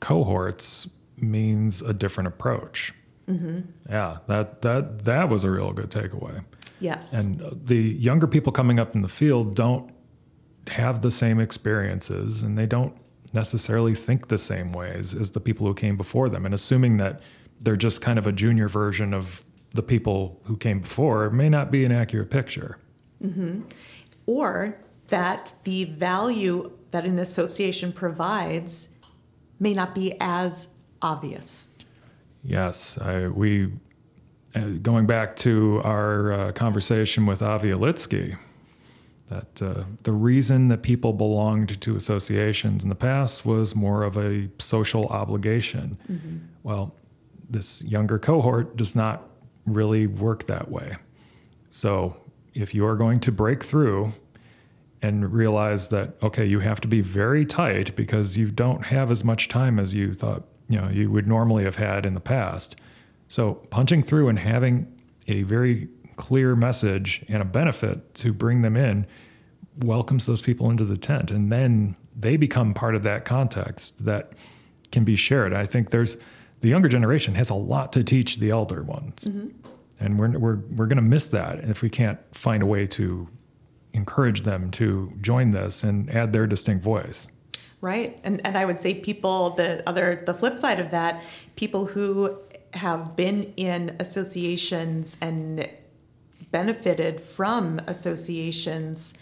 cohorts 0.00 0.88
means 1.16 1.82
a 1.82 1.92
different 1.92 2.28
approach. 2.28 2.92
Mm-hmm. 3.28 3.60
Yeah, 3.88 4.18
that 4.28 4.62
that 4.62 5.04
that 5.04 5.28
was 5.28 5.44
a 5.44 5.50
real 5.50 5.72
good 5.72 5.90
takeaway. 5.90 6.44
Yes, 6.78 7.12
and 7.12 7.42
the 7.64 7.76
younger 7.76 8.26
people 8.26 8.52
coming 8.52 8.78
up 8.78 8.94
in 8.94 9.02
the 9.02 9.08
field 9.08 9.54
don't 9.54 9.90
have 10.68 11.02
the 11.02 11.10
same 11.10 11.40
experiences, 11.40 12.42
and 12.42 12.56
they 12.56 12.66
don't 12.66 12.94
necessarily 13.32 13.94
think 13.94 14.28
the 14.28 14.38
same 14.38 14.72
ways 14.72 15.14
as 15.14 15.32
the 15.32 15.40
people 15.40 15.66
who 15.66 15.74
came 15.74 15.96
before 15.96 16.28
them. 16.28 16.44
And 16.44 16.54
assuming 16.54 16.98
that 16.98 17.20
they're 17.60 17.76
just 17.76 18.00
kind 18.00 18.18
of 18.18 18.26
a 18.26 18.32
junior 18.32 18.68
version 18.68 19.12
of 19.14 19.44
the 19.76 19.82
people 19.82 20.40
who 20.44 20.56
came 20.56 20.80
before 20.80 21.30
may 21.30 21.48
not 21.48 21.70
be 21.70 21.84
an 21.84 21.92
accurate 21.92 22.30
picture. 22.30 22.78
Mm-hmm. 23.22 23.62
Or 24.26 24.80
that 25.08 25.54
the 25.64 25.84
value 25.84 26.72
that 26.90 27.04
an 27.04 27.18
association 27.18 27.92
provides 27.92 28.88
may 29.60 29.72
not 29.72 29.94
be 29.94 30.14
as 30.20 30.68
obvious. 31.02 31.70
Yes, 32.42 32.98
I, 32.98 33.28
we, 33.28 33.72
uh, 34.54 34.60
going 34.82 35.06
back 35.06 35.36
to 35.36 35.80
our 35.84 36.32
uh, 36.32 36.52
conversation 36.52 37.26
with 37.26 37.42
Avi 37.42 37.70
Alitsky, 37.70 38.36
that 39.28 39.62
uh, 39.62 39.84
the 40.04 40.12
reason 40.12 40.68
that 40.68 40.82
people 40.82 41.12
belonged 41.12 41.80
to 41.80 41.96
associations 41.96 42.84
in 42.84 42.88
the 42.88 42.94
past 42.94 43.44
was 43.44 43.74
more 43.74 44.04
of 44.04 44.16
a 44.16 44.48
social 44.58 45.06
obligation. 45.06 45.98
Mm-hmm. 46.10 46.36
Well, 46.62 46.94
this 47.50 47.82
younger 47.84 48.18
cohort 48.18 48.76
does 48.76 48.94
not 48.94 49.28
really 49.66 50.06
work 50.06 50.46
that 50.46 50.70
way. 50.70 50.96
So 51.68 52.16
if 52.54 52.74
you 52.74 52.86
are 52.86 52.96
going 52.96 53.20
to 53.20 53.32
break 53.32 53.62
through 53.62 54.12
and 55.02 55.32
realize 55.32 55.88
that 55.88 56.14
okay, 56.22 56.46
you 56.46 56.60
have 56.60 56.80
to 56.80 56.88
be 56.88 57.00
very 57.00 57.44
tight 57.44 57.94
because 57.96 58.38
you 58.38 58.50
don't 58.50 58.84
have 58.86 59.10
as 59.10 59.24
much 59.24 59.48
time 59.48 59.78
as 59.78 59.94
you 59.94 60.14
thought 60.14 60.44
you 60.68 60.80
know 60.80 60.88
you 60.88 61.10
would 61.10 61.26
normally 61.26 61.64
have 61.64 61.76
had 61.76 62.06
in 62.06 62.14
the 62.14 62.20
past. 62.20 62.76
So 63.28 63.54
punching 63.70 64.04
through 64.04 64.28
and 64.28 64.38
having 64.38 64.86
a 65.28 65.42
very 65.42 65.88
clear 66.16 66.56
message 66.56 67.24
and 67.28 67.42
a 67.42 67.44
benefit 67.44 68.14
to 68.14 68.32
bring 68.32 68.62
them 68.62 68.76
in 68.76 69.06
welcomes 69.80 70.24
those 70.24 70.40
people 70.40 70.70
into 70.70 70.84
the 70.84 70.96
tent 70.96 71.30
and 71.30 71.52
then 71.52 71.94
they 72.18 72.36
become 72.36 72.72
part 72.72 72.94
of 72.94 73.02
that 73.02 73.26
context 73.26 74.04
that 74.06 74.32
can 74.90 75.04
be 75.04 75.16
shared. 75.16 75.52
I 75.52 75.66
think 75.66 75.90
there's 75.90 76.16
the 76.66 76.70
younger 76.70 76.88
generation 76.88 77.32
has 77.36 77.48
a 77.48 77.54
lot 77.54 77.92
to 77.92 78.02
teach 78.02 78.38
the 78.38 78.50
elder 78.50 78.82
ones. 78.82 79.28
Mm-hmm. 79.28 79.50
And 80.00 80.18
we're, 80.18 80.36
we're, 80.36 80.56
we're 80.74 80.86
going 80.86 80.96
to 80.96 81.02
miss 81.02 81.28
that 81.28 81.60
if 81.60 81.80
we 81.80 81.88
can't 81.88 82.18
find 82.34 82.60
a 82.60 82.66
way 82.66 82.88
to 82.88 83.28
encourage 83.92 84.40
them 84.42 84.72
to 84.72 85.12
join 85.20 85.52
this 85.52 85.84
and 85.84 86.10
add 86.10 86.32
their 86.32 86.44
distinct 86.44 86.82
voice. 86.82 87.28
Right. 87.80 88.18
And, 88.24 88.44
and 88.44 88.58
I 88.58 88.64
would 88.64 88.80
say 88.80 88.94
people, 88.94 89.50
the 89.50 89.88
other, 89.88 90.24
the 90.26 90.34
flip 90.34 90.58
side 90.58 90.80
of 90.80 90.90
that, 90.90 91.22
people 91.54 91.86
who 91.86 92.36
have 92.74 93.14
been 93.14 93.54
in 93.56 93.94
associations 94.00 95.16
and 95.20 95.68
benefited 96.50 97.20
from 97.20 97.80
associations 97.86 99.14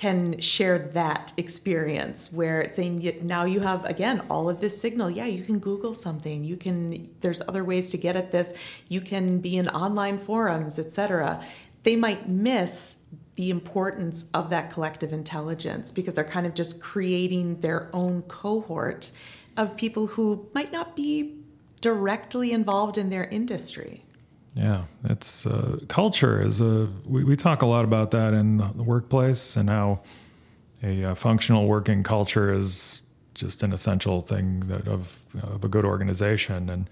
can 0.00 0.40
share 0.40 0.78
that 0.78 1.30
experience 1.36 2.32
where 2.32 2.62
it's 2.62 2.76
saying 2.76 3.20
now 3.22 3.44
you 3.44 3.60
have 3.60 3.84
again 3.84 4.20
all 4.30 4.48
of 4.48 4.58
this 4.60 4.80
signal. 4.80 5.10
Yeah 5.10 5.26
you 5.26 5.44
can 5.44 5.58
google 5.58 5.92
something. 5.92 6.42
You 6.42 6.56
can 6.56 7.10
there's 7.20 7.42
other 7.42 7.64
ways 7.64 7.90
to 7.90 7.98
get 7.98 8.16
at 8.16 8.32
this. 8.32 8.54
You 8.88 9.02
can 9.02 9.40
be 9.40 9.58
in 9.58 9.68
online 9.68 10.18
forums 10.18 10.78
etc 10.78 11.44
they 11.82 11.96
might 11.96 12.28
miss 12.28 12.96
the 13.36 13.50
importance 13.50 14.26
of 14.34 14.50
that 14.50 14.70
collective 14.70 15.12
intelligence 15.12 15.90
because 15.90 16.14
they're 16.14 16.24
kind 16.24 16.46
of 16.46 16.54
just 16.54 16.80
creating 16.80 17.60
their 17.60 17.88
own 17.94 18.22
cohort 18.22 19.10
of 19.56 19.76
people 19.76 20.06
who 20.06 20.46
might 20.54 20.72
not 20.72 20.94
be 20.94 21.36
directly 21.80 22.52
involved 22.52 22.98
in 22.98 23.08
their 23.10 23.24
industry 23.24 24.04
Yeah, 24.54 24.84
it's 25.04 25.46
uh, 25.46 25.78
culture 25.88 26.42
is 26.42 26.60
a. 26.60 26.88
We, 27.06 27.24
we 27.24 27.36
talk 27.36 27.62
a 27.62 27.66
lot 27.66 27.84
about 27.84 28.10
that 28.10 28.34
in 28.34 28.58
the 28.58 28.82
workplace 28.82 29.56
and 29.56 29.68
how 29.68 30.00
a 30.82 31.04
uh, 31.04 31.14
functional 31.14 31.66
working 31.66 32.02
culture 32.02 32.52
is 32.52 33.04
just 33.34 33.62
an 33.62 33.72
essential 33.72 34.20
thing 34.20 34.60
that 34.60 34.88
of 34.88 35.20
of 35.42 35.64
a 35.64 35.68
good 35.68 35.84
organization. 35.84 36.68
And 36.68 36.90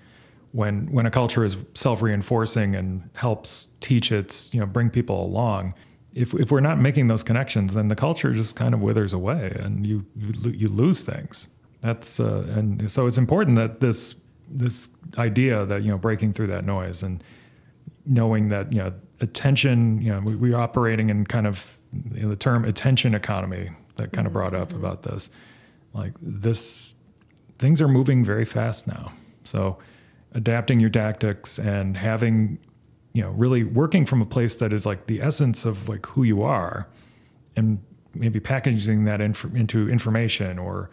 when 0.53 0.87
when 0.93 1.05
a 1.07 1.11
culture 1.11 1.45
is 1.45 1.57
self 1.75 2.01
reinforcing 2.01 2.77
and 2.77 3.09
helps 3.15 3.69
teach 3.81 4.13
its 4.13 4.53
you 4.55 4.61
know 4.61 4.67
bring 4.67 4.89
people 4.89 5.25
along, 5.25 5.75
if 6.15 6.35
if 6.35 6.53
we're 6.53 6.61
not 6.61 6.79
making 6.79 7.09
those 7.09 7.25
connections, 7.25 7.75
then 7.75 7.89
the 7.89 7.97
culture 7.97 8.33
just 8.33 8.55
kind 8.55 8.73
of 8.73 8.81
withers 8.81 9.13
away, 9.13 9.57
and 9.59 9.85
you 9.85 10.07
you, 10.17 10.51
you 10.51 10.69
lose 10.69 11.03
things. 11.03 11.49
That's 11.81 12.21
uh, 12.21 12.47
and 12.51 12.89
so 12.91 13.07
it's 13.07 13.19
important 13.19 13.57
that 13.57 13.81
this 13.81 14.15
this 14.49 14.91
idea 15.17 15.67
that 15.67 15.83
you 15.83 15.91
know 15.91 15.99
breaking 15.99 16.33
through 16.35 16.47
that 16.49 16.65
noise 16.65 17.03
and 17.03 17.23
knowing 18.09 18.49
that 18.49 18.73
you 18.73 18.79
know 18.79 18.93
attention 19.21 20.01
you 20.01 20.11
know 20.11 20.21
we, 20.21 20.35
we're 20.35 20.57
operating 20.57 21.11
in 21.11 21.27
kind 21.27 21.47
of 21.47 21.79
you 22.13 22.23
know, 22.23 22.29
the 22.29 22.37
term 22.37 22.65
attention 22.65 23.15
economy 23.15 23.71
that 23.97 24.13
kind 24.13 24.27
of 24.27 24.33
brought 24.33 24.55
up 24.55 24.69
mm-hmm. 24.69 24.79
about 24.79 25.03
this. 25.03 25.31
Like 25.93 26.13
this 26.21 26.95
things 27.59 27.83
are 27.83 27.89
moving 27.89 28.25
very 28.25 28.45
fast 28.45 28.87
now. 28.87 29.13
So 29.45 29.79
adapting 30.33 30.81
your 30.81 30.91
tactics 30.91 31.59
and 31.59 31.97
having 31.97 32.59
you 33.13 33.23
know 33.23 33.31
really 33.31 33.65
working 33.65 34.07
from 34.07 34.23
a 34.23 34.27
place 34.27 34.57
that 34.57 34.73
is 34.73 34.87
like 34.87 35.07
the 35.07 35.21
essence 35.21 35.65
of 35.65 35.89
like 35.89 36.07
who 36.07 36.23
you 36.23 36.43
are 36.43 36.89
and 37.57 37.81
maybe 38.15 38.41
packaging 38.41 39.05
that 39.05 39.21
inf- 39.21 39.55
into 39.55 39.89
information 39.89 40.59
or 40.59 40.91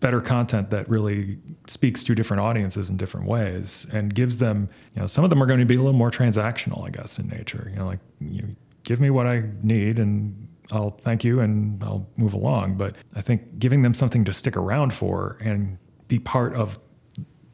better 0.00 0.20
content 0.20 0.70
that 0.70 0.88
really 0.88 1.38
speaks 1.66 2.04
to 2.04 2.14
different 2.14 2.40
audiences 2.40 2.90
in 2.90 2.96
different 2.96 3.26
ways 3.26 3.86
and 3.92 4.14
gives 4.14 4.38
them 4.38 4.68
you 4.94 5.00
know 5.00 5.06
some 5.06 5.24
of 5.24 5.30
them 5.30 5.42
are 5.42 5.46
going 5.46 5.58
to 5.58 5.66
be 5.66 5.74
a 5.74 5.78
little 5.78 5.92
more 5.92 6.10
transactional 6.10 6.86
i 6.86 6.90
guess 6.90 7.18
in 7.18 7.28
nature. 7.28 7.68
You 7.72 7.80
know 7.80 7.86
like 7.86 8.00
you 8.20 8.56
give 8.84 9.00
me 9.00 9.10
what 9.10 9.26
i 9.26 9.42
need 9.62 9.98
and 9.98 10.48
i'll 10.70 10.90
thank 11.02 11.24
you 11.24 11.40
and 11.40 11.82
i'll 11.82 12.06
move 12.16 12.34
along. 12.34 12.76
But 12.76 12.96
i 13.14 13.20
think 13.20 13.58
giving 13.58 13.82
them 13.82 13.94
something 13.94 14.24
to 14.24 14.32
stick 14.32 14.56
around 14.56 14.92
for 14.94 15.38
and 15.40 15.78
be 16.06 16.18
part 16.18 16.54
of 16.54 16.78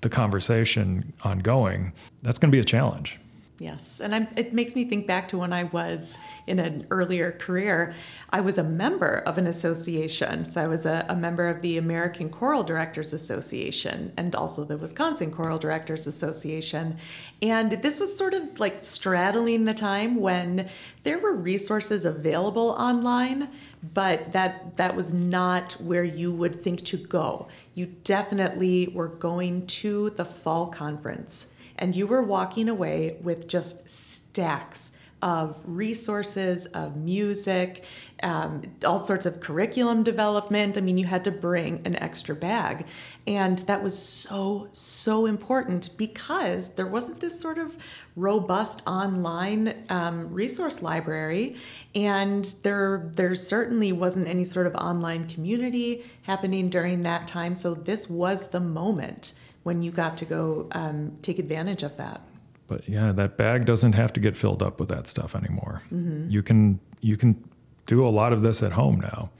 the 0.03 0.11
conversation 0.11 1.15
ongoing 1.23 1.93
that's 2.23 2.39
going 2.39 2.51
to 2.51 2.55
be 2.55 2.61
a 2.61 2.65
challenge 2.65 3.19
Yes, 3.61 4.01
and 4.01 4.13
I'm, 4.13 4.27
it 4.37 4.53
makes 4.53 4.75
me 4.75 4.85
think 4.85 5.07
back 5.07 5.29
to 5.29 5.39
when 5.39 5.53
I 5.53 5.65
was 5.65 6.19
in 6.49 6.59
an 6.59 6.89
earlier 6.91 7.31
career. 7.31 7.95
I 8.31 8.41
was 8.41 8.59
a 8.59 8.65
member 8.65 9.19
of 9.19 9.39
an 9.39 9.47
association. 9.47 10.45
So 10.45 10.61
I 10.61 10.67
was 10.67 10.87
a, 10.87 11.07
a 11.09 11.15
member 11.15 11.47
of 11.47 11.63
the 11.63 11.79
American 11.79 12.31
Choral 12.31 12.65
Directors 12.65 13.13
Association 13.13 14.13
and 14.17 14.35
also 14.35 14.65
the 14.65 14.77
Wisconsin 14.77 15.31
Choral 15.31 15.59
Directors 15.59 16.09
Association. 16.09 16.99
And 17.43 17.71
this 17.81 18.01
was 18.01 18.17
sort 18.17 18.35
of 18.35 18.59
like 18.59 18.83
straddling 18.83 19.67
the 19.67 19.75
time 19.75 20.17
when 20.17 20.69
there 21.05 21.21
were 21.21 21.37
resources 21.37 22.05
available 22.05 22.71
online, 22.71 23.51
but 23.95 24.33
that 24.33 24.77
that 24.79 24.97
was 24.97 25.15
not 25.15 25.75
where 25.75 26.03
you 26.03 26.33
would 26.33 26.61
think 26.61 26.85
to 26.87 26.97
go. 26.97 27.47
You 27.77 27.87
definitely 27.87 28.89
were 28.89 29.09
going 29.09 29.69
to 29.69 30.11
the 30.11 30.25
fall 30.25 30.67
conference 30.67 31.47
and 31.79 31.95
you 31.95 32.07
were 32.07 32.23
walking 32.23 32.69
away 32.69 33.19
with 33.23 33.49
just 33.49 33.89
stacks 33.89 34.93
of 35.25 35.59
resources, 35.65 36.67
of 36.67 36.97
music, 36.97 37.85
um, 38.23 38.61
all 38.87 38.99
sorts 38.99 39.25
of 39.25 39.41
curriculum 39.41 40.03
development. 40.03 40.77
I 40.77 40.83
mean, 40.83 40.99
you 40.99 41.07
had 41.07 41.25
to 41.25 41.31
bring 41.31 41.81
an 41.87 41.97
extra 41.97 42.35
bag. 42.35 42.87
And 43.27 43.59
that 43.61 43.83
was 43.83 43.99
so, 43.99 44.69
so 44.73 45.25
important 45.25 45.97
because 45.97 46.75
there 46.75 46.87
wasn't 46.87 47.21
this 47.21 47.41
sort 47.41 47.57
of 47.57 47.79
robust 48.17 48.83
online 48.87 49.87
um, 49.89 50.31
resource 50.31 50.83
library. 50.83 51.57
And 51.95 52.45
there, 52.63 53.11
there 53.15 53.35
certainly 53.35 53.93
wasn't 53.93 54.29
any 54.29 54.45
sort 54.45 54.67
of 54.67 54.75
online 54.75 55.27
community 55.27 56.05
happening 56.23 56.69
during 56.69 57.01
that 57.03 57.27
time. 57.27 57.55
So 57.55 57.73
this 57.73 58.11
was 58.11 58.49
the 58.49 58.61
moment 58.61 59.33
when 59.65 59.83
you 59.83 59.91
got 59.91 60.17
to 60.19 60.25
go 60.25 60.69
um, 60.73 61.17
take 61.23 61.39
advantage 61.39 61.83
of 61.83 61.97
that. 61.97 62.21
but 62.67 62.89
yeah 62.89 63.13
that 63.13 63.37
bag 63.37 63.65
doesn't 63.67 63.93
have 63.95 64.13
to 64.13 64.21
get 64.21 64.37
filled 64.37 64.63
up 64.63 64.79
with 64.81 64.89
that 64.89 65.07
stuff 65.07 65.35
anymore. 65.35 65.83
You 65.91 66.43
can 66.43 66.81
you 67.01 67.17
can 67.17 67.43
do 67.87 68.07
a 68.07 68.09
lot 68.21 68.33
of 68.33 68.41
this 68.43 68.63
at 68.63 68.73
home 68.73 69.01
now. 69.01 69.31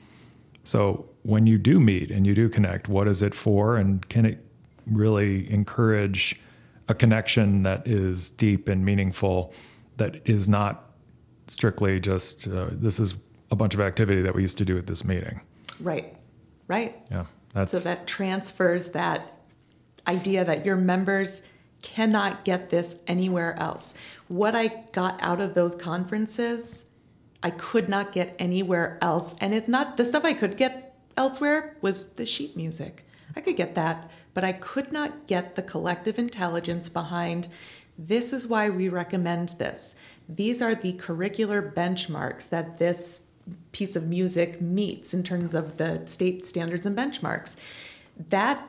So 0.65 1.07
when 1.23 1.47
you 1.47 1.57
do 1.59 1.81
meet 1.81 2.11
and 2.11 2.27
you 2.27 2.35
do 2.35 2.49
connect 2.49 2.89
what 2.89 3.07
is 3.09 3.23
it 3.23 3.35
for? 3.35 3.77
And 3.77 4.07
can 4.09 4.27
it 4.27 4.39
really 4.87 5.51
encourage 5.51 6.39
a 6.89 6.95
connection 6.95 7.63
that 7.63 7.87
is 7.87 8.31
deep 8.31 8.69
and 8.69 8.85
meaningful 8.85 9.53
that 9.97 10.21
is 10.27 10.47
not 10.49 10.91
strictly 11.47 12.01
just 12.01 12.47
uh, 12.49 12.69
this 12.73 12.99
is 13.01 13.15
a 13.51 13.57
bunch 13.57 13.75
of 13.75 13.81
activity 13.81 14.21
that 14.23 14.35
we 14.35 14.43
used 14.43 14.59
to 14.59 14.65
do 14.65 14.77
at 14.77 14.87
this 14.87 15.05
meeting? 15.05 15.41
Right, 15.81 16.15
right. 16.69 16.95
yeah 17.11 17.25
that's 17.55 17.73
So 17.73 17.79
that 17.89 18.07
transfers 18.07 18.89
that 18.89 19.21
idea 20.07 20.45
that 20.45 20.65
your 20.65 20.77
members 20.77 21.43
cannot 21.83 22.45
get 22.45 22.71
this 22.71 22.97
anywhere 23.07 23.59
else. 23.59 23.95
What 24.29 24.57
I 24.57 24.69
got 24.93 25.23
out 25.23 25.41
of 25.41 25.55
those 25.55 25.75
conferences, 25.75 26.87
I 27.43 27.51
could 27.51 27.89
not 27.89 28.13
get 28.13 28.35
anywhere 28.39 28.99
else. 29.03 29.35
And 29.41 29.55
it's 29.55 29.69
not 29.69 29.97
the 29.97 30.05
stuff 30.05 30.25
I 30.25 30.33
could 30.33 30.57
get 30.57 30.97
elsewhere 31.17 31.77
was 31.83 32.13
the 32.13 32.25
sheet 32.25 32.57
music. 32.57 33.05
I 33.37 33.41
could 33.41 33.57
get 33.57 33.75
that, 33.75 34.11
but 34.33 34.45
I 34.45 34.53
could 34.53 34.93
not 34.93 35.27
get 35.27 35.57
the 35.57 35.63
collective 35.63 36.19
intelligence 36.19 36.89
behind 36.89 37.49
this 37.99 38.33
is 38.33 38.47
why 38.47 38.71
we 38.71 38.89
recommend 38.89 39.51
this. 39.51 39.95
These 40.29 40.61
are 40.61 40.75
the 40.75 40.95
curricular 40.95 41.73
benchmarks 41.73 42.49
that 42.49 42.79
this 42.79 43.27
piece 43.73 43.95
of 43.95 44.09
music 44.09 44.61
meets 44.61 45.15
in 45.15 45.23
terms 45.23 45.55
of 45.55 45.77
the 45.77 46.05
state 46.07 46.45
standards 46.45 46.87
and 46.87 46.97
benchmarks. 46.97 47.57
That 48.31 48.67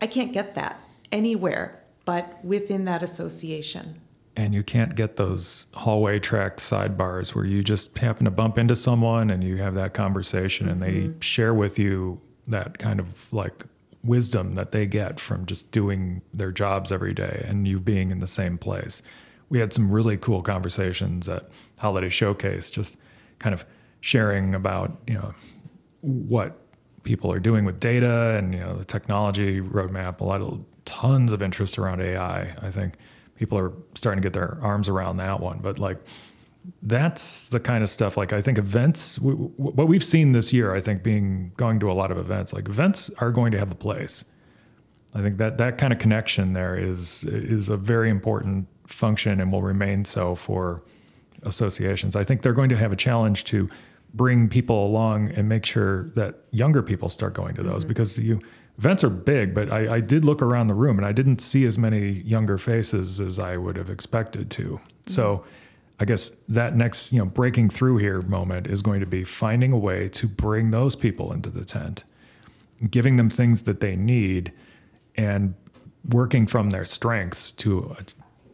I 0.00 0.06
can't 0.06 0.32
get 0.32 0.54
that 0.54 0.80
anywhere 1.10 1.82
but 2.04 2.42
within 2.42 2.86
that 2.86 3.02
association. 3.02 4.00
and 4.34 4.54
you 4.54 4.62
can't 4.62 4.94
get 4.94 5.16
those 5.16 5.66
hallway 5.74 6.18
track 6.18 6.58
sidebars 6.58 7.34
where 7.34 7.44
you 7.44 7.62
just 7.62 7.98
happen 7.98 8.24
to 8.24 8.30
bump 8.30 8.56
into 8.56 8.76
someone 8.76 9.30
and 9.30 9.42
you 9.42 9.56
have 9.56 9.74
that 9.74 9.94
conversation 9.94 10.68
and 10.68 10.80
they 10.80 10.92
mm-hmm. 10.92 11.20
share 11.20 11.52
with 11.52 11.78
you 11.78 12.20
that 12.46 12.78
kind 12.78 13.00
of 13.00 13.32
like 13.32 13.64
wisdom 14.04 14.54
that 14.54 14.72
they 14.72 14.86
get 14.86 15.18
from 15.18 15.44
just 15.44 15.72
doing 15.72 16.22
their 16.32 16.52
jobs 16.52 16.92
every 16.92 17.12
day 17.12 17.44
and 17.48 17.66
you 17.66 17.80
being 17.80 18.10
in 18.10 18.20
the 18.20 18.26
same 18.28 18.56
place. 18.56 19.02
We 19.50 19.58
had 19.58 19.72
some 19.72 19.90
really 19.90 20.16
cool 20.16 20.40
conversations 20.40 21.28
at 21.28 21.48
Holiday 21.78 22.08
Showcase, 22.08 22.70
just 22.70 22.96
kind 23.38 23.52
of 23.52 23.66
sharing 24.00 24.54
about, 24.54 24.96
you 25.06 25.14
know, 25.14 25.34
what 26.00 26.56
people 27.08 27.32
are 27.32 27.40
doing 27.40 27.64
with 27.64 27.80
data 27.80 28.36
and 28.36 28.52
you 28.52 28.60
know 28.60 28.76
the 28.76 28.84
technology 28.84 29.62
roadmap. 29.62 30.20
A 30.20 30.24
lot 30.24 30.42
of 30.42 30.62
tons 30.84 31.32
of 31.32 31.40
interest 31.40 31.78
around 31.78 32.02
AI. 32.02 32.54
I 32.60 32.70
think 32.70 32.96
people 33.34 33.56
are 33.56 33.72
starting 33.94 34.20
to 34.20 34.26
get 34.26 34.34
their 34.34 34.58
arms 34.60 34.90
around 34.90 35.16
that 35.16 35.40
one. 35.40 35.60
But 35.62 35.78
like 35.78 35.96
that's 36.82 37.48
the 37.48 37.60
kind 37.60 37.82
of 37.82 37.88
stuff. 37.88 38.18
Like 38.18 38.34
I 38.34 38.42
think 38.42 38.58
events, 38.58 39.18
what 39.18 39.88
we've 39.88 40.04
seen 40.04 40.32
this 40.32 40.52
year, 40.52 40.74
I 40.74 40.82
think 40.82 41.02
being 41.02 41.52
going 41.56 41.80
to 41.80 41.90
a 41.90 41.94
lot 41.94 42.10
of 42.10 42.18
events, 42.18 42.52
like 42.52 42.68
events 42.68 43.10
are 43.20 43.30
going 43.30 43.52
to 43.52 43.58
have 43.58 43.72
a 43.72 43.80
place. 43.86 44.26
I 45.14 45.22
think 45.22 45.38
that 45.38 45.56
that 45.56 45.78
kind 45.78 45.94
of 45.94 45.98
connection 45.98 46.52
there 46.52 46.76
is 46.76 47.24
is 47.24 47.70
a 47.70 47.78
very 47.78 48.10
important 48.10 48.68
function 48.86 49.40
and 49.40 49.50
will 49.50 49.62
remain 49.62 50.04
so 50.04 50.34
for 50.34 50.82
associations. 51.42 52.16
I 52.16 52.24
think 52.24 52.42
they're 52.42 52.52
going 52.52 52.68
to 52.68 52.76
have 52.76 52.92
a 52.92 52.96
challenge 52.96 53.44
to 53.44 53.70
bring 54.14 54.48
people 54.48 54.86
along 54.86 55.30
and 55.30 55.48
make 55.48 55.64
sure 55.64 56.10
that 56.10 56.36
younger 56.50 56.82
people 56.82 57.08
start 57.08 57.34
going 57.34 57.54
to 57.54 57.62
those 57.62 57.82
mm-hmm. 57.82 57.88
because 57.88 58.18
you 58.18 58.40
events 58.78 59.02
are 59.02 59.10
big, 59.10 59.54
but 59.54 59.72
I, 59.72 59.96
I 59.96 60.00
did 60.00 60.24
look 60.24 60.40
around 60.40 60.68
the 60.68 60.74
room 60.74 60.98
and 60.98 61.06
I 61.06 61.12
didn't 61.12 61.40
see 61.40 61.66
as 61.66 61.76
many 61.76 62.20
younger 62.20 62.58
faces 62.58 63.20
as 63.20 63.38
I 63.38 63.56
would 63.56 63.76
have 63.76 63.90
expected 63.90 64.50
to. 64.52 64.62
Mm-hmm. 64.62 65.10
So 65.10 65.44
I 66.00 66.04
guess 66.04 66.30
that 66.48 66.76
next, 66.76 67.12
you 67.12 67.18
know, 67.18 67.24
breaking 67.24 67.70
through 67.70 67.96
here 67.96 68.22
moment 68.22 68.68
is 68.68 68.82
going 68.82 69.00
to 69.00 69.06
be 69.06 69.24
finding 69.24 69.72
a 69.72 69.78
way 69.78 70.08
to 70.08 70.28
bring 70.28 70.70
those 70.70 70.94
people 70.94 71.32
into 71.32 71.50
the 71.50 71.64
tent, 71.64 72.04
giving 72.88 73.16
them 73.16 73.28
things 73.28 73.64
that 73.64 73.80
they 73.80 73.96
need 73.96 74.52
and 75.16 75.54
working 76.10 76.46
from 76.46 76.70
their 76.70 76.84
strengths 76.84 77.50
to 77.50 77.96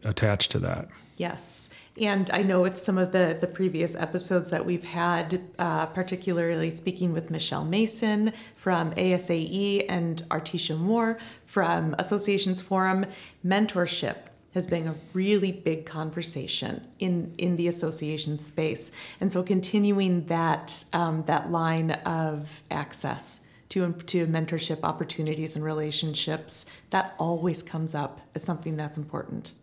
attach 0.04 0.48
to 0.48 0.58
that. 0.60 0.88
Yes. 1.18 1.68
And 2.00 2.28
I 2.32 2.42
know 2.42 2.60
with 2.60 2.82
some 2.82 2.98
of 2.98 3.12
the, 3.12 3.38
the 3.40 3.46
previous 3.46 3.94
episodes 3.94 4.50
that 4.50 4.66
we've 4.66 4.84
had, 4.84 5.40
uh, 5.60 5.86
particularly 5.86 6.70
speaking 6.70 7.12
with 7.12 7.30
Michelle 7.30 7.64
Mason 7.64 8.32
from 8.56 8.90
ASAE 8.92 9.86
and 9.88 10.20
Artesha 10.28 10.76
Moore 10.76 11.18
from 11.46 11.94
Associations 12.00 12.60
Forum, 12.60 13.06
mentorship 13.46 14.16
has 14.54 14.66
been 14.66 14.88
a 14.88 14.94
really 15.12 15.52
big 15.52 15.86
conversation 15.86 16.84
in, 16.98 17.32
in 17.38 17.56
the 17.56 17.68
association 17.68 18.36
space. 18.36 18.90
And 19.20 19.30
so 19.30 19.42
continuing 19.42 20.24
that, 20.26 20.84
um, 20.92 21.22
that 21.26 21.50
line 21.50 21.92
of 21.92 22.62
access 22.70 23.40
to, 23.70 23.92
to 23.92 24.26
mentorship 24.26 24.80
opportunities 24.82 25.54
and 25.56 25.64
relationships, 25.64 26.66
that 26.90 27.14
always 27.18 27.62
comes 27.62 27.94
up 27.94 28.20
as 28.34 28.42
something 28.42 28.76
that's 28.76 28.96
important. 28.96 29.54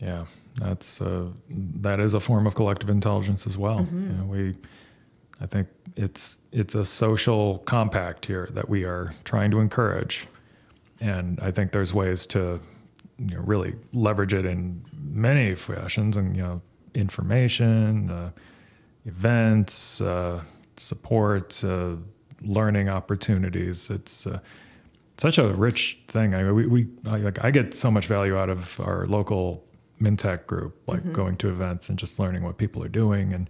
Yeah, 0.00 0.26
that's 0.56 1.00
uh, 1.00 1.28
that 1.48 2.00
is 2.00 2.14
a 2.14 2.20
form 2.20 2.46
of 2.46 2.54
collective 2.54 2.90
intelligence 2.90 3.46
as 3.46 3.56
well. 3.56 3.80
Mm-hmm. 3.80 4.10
You 4.10 4.12
know, 4.16 4.24
we, 4.24 4.56
I 5.40 5.46
think 5.46 5.68
it's 5.96 6.40
it's 6.52 6.74
a 6.74 6.84
social 6.84 7.58
compact 7.60 8.26
here 8.26 8.48
that 8.52 8.68
we 8.68 8.84
are 8.84 9.14
trying 9.24 9.50
to 9.52 9.60
encourage, 9.60 10.26
and 11.00 11.40
I 11.40 11.50
think 11.50 11.72
there's 11.72 11.94
ways 11.94 12.26
to 12.28 12.60
you 13.18 13.36
know, 13.36 13.40
really 13.40 13.74
leverage 13.94 14.34
it 14.34 14.44
in 14.44 14.84
many 15.00 15.54
fashions, 15.54 16.16
and 16.16 16.36
you 16.36 16.42
know, 16.42 16.60
information, 16.94 18.10
uh, 18.10 18.30
events, 19.06 20.00
uh, 20.02 20.42
support, 20.76 21.64
uh, 21.64 21.94
learning 22.42 22.90
opportunities. 22.90 23.88
It's 23.88 24.26
uh, 24.26 24.40
such 25.16 25.38
a 25.38 25.48
rich 25.54 25.98
thing. 26.08 26.34
I 26.34 26.42
mean, 26.42 26.54
we, 26.54 26.66
we 26.66 26.86
I, 27.06 27.16
like 27.18 27.42
I 27.42 27.50
get 27.50 27.72
so 27.74 27.90
much 27.90 28.06
value 28.06 28.36
out 28.36 28.50
of 28.50 28.78
our 28.80 29.06
local 29.06 29.65
MnTech 30.00 30.46
group, 30.46 30.76
like 30.86 31.00
mm-hmm. 31.00 31.12
going 31.12 31.36
to 31.38 31.48
events 31.48 31.88
and 31.88 31.98
just 31.98 32.18
learning 32.18 32.42
what 32.42 32.58
people 32.58 32.82
are 32.82 32.88
doing 32.88 33.32
and 33.32 33.48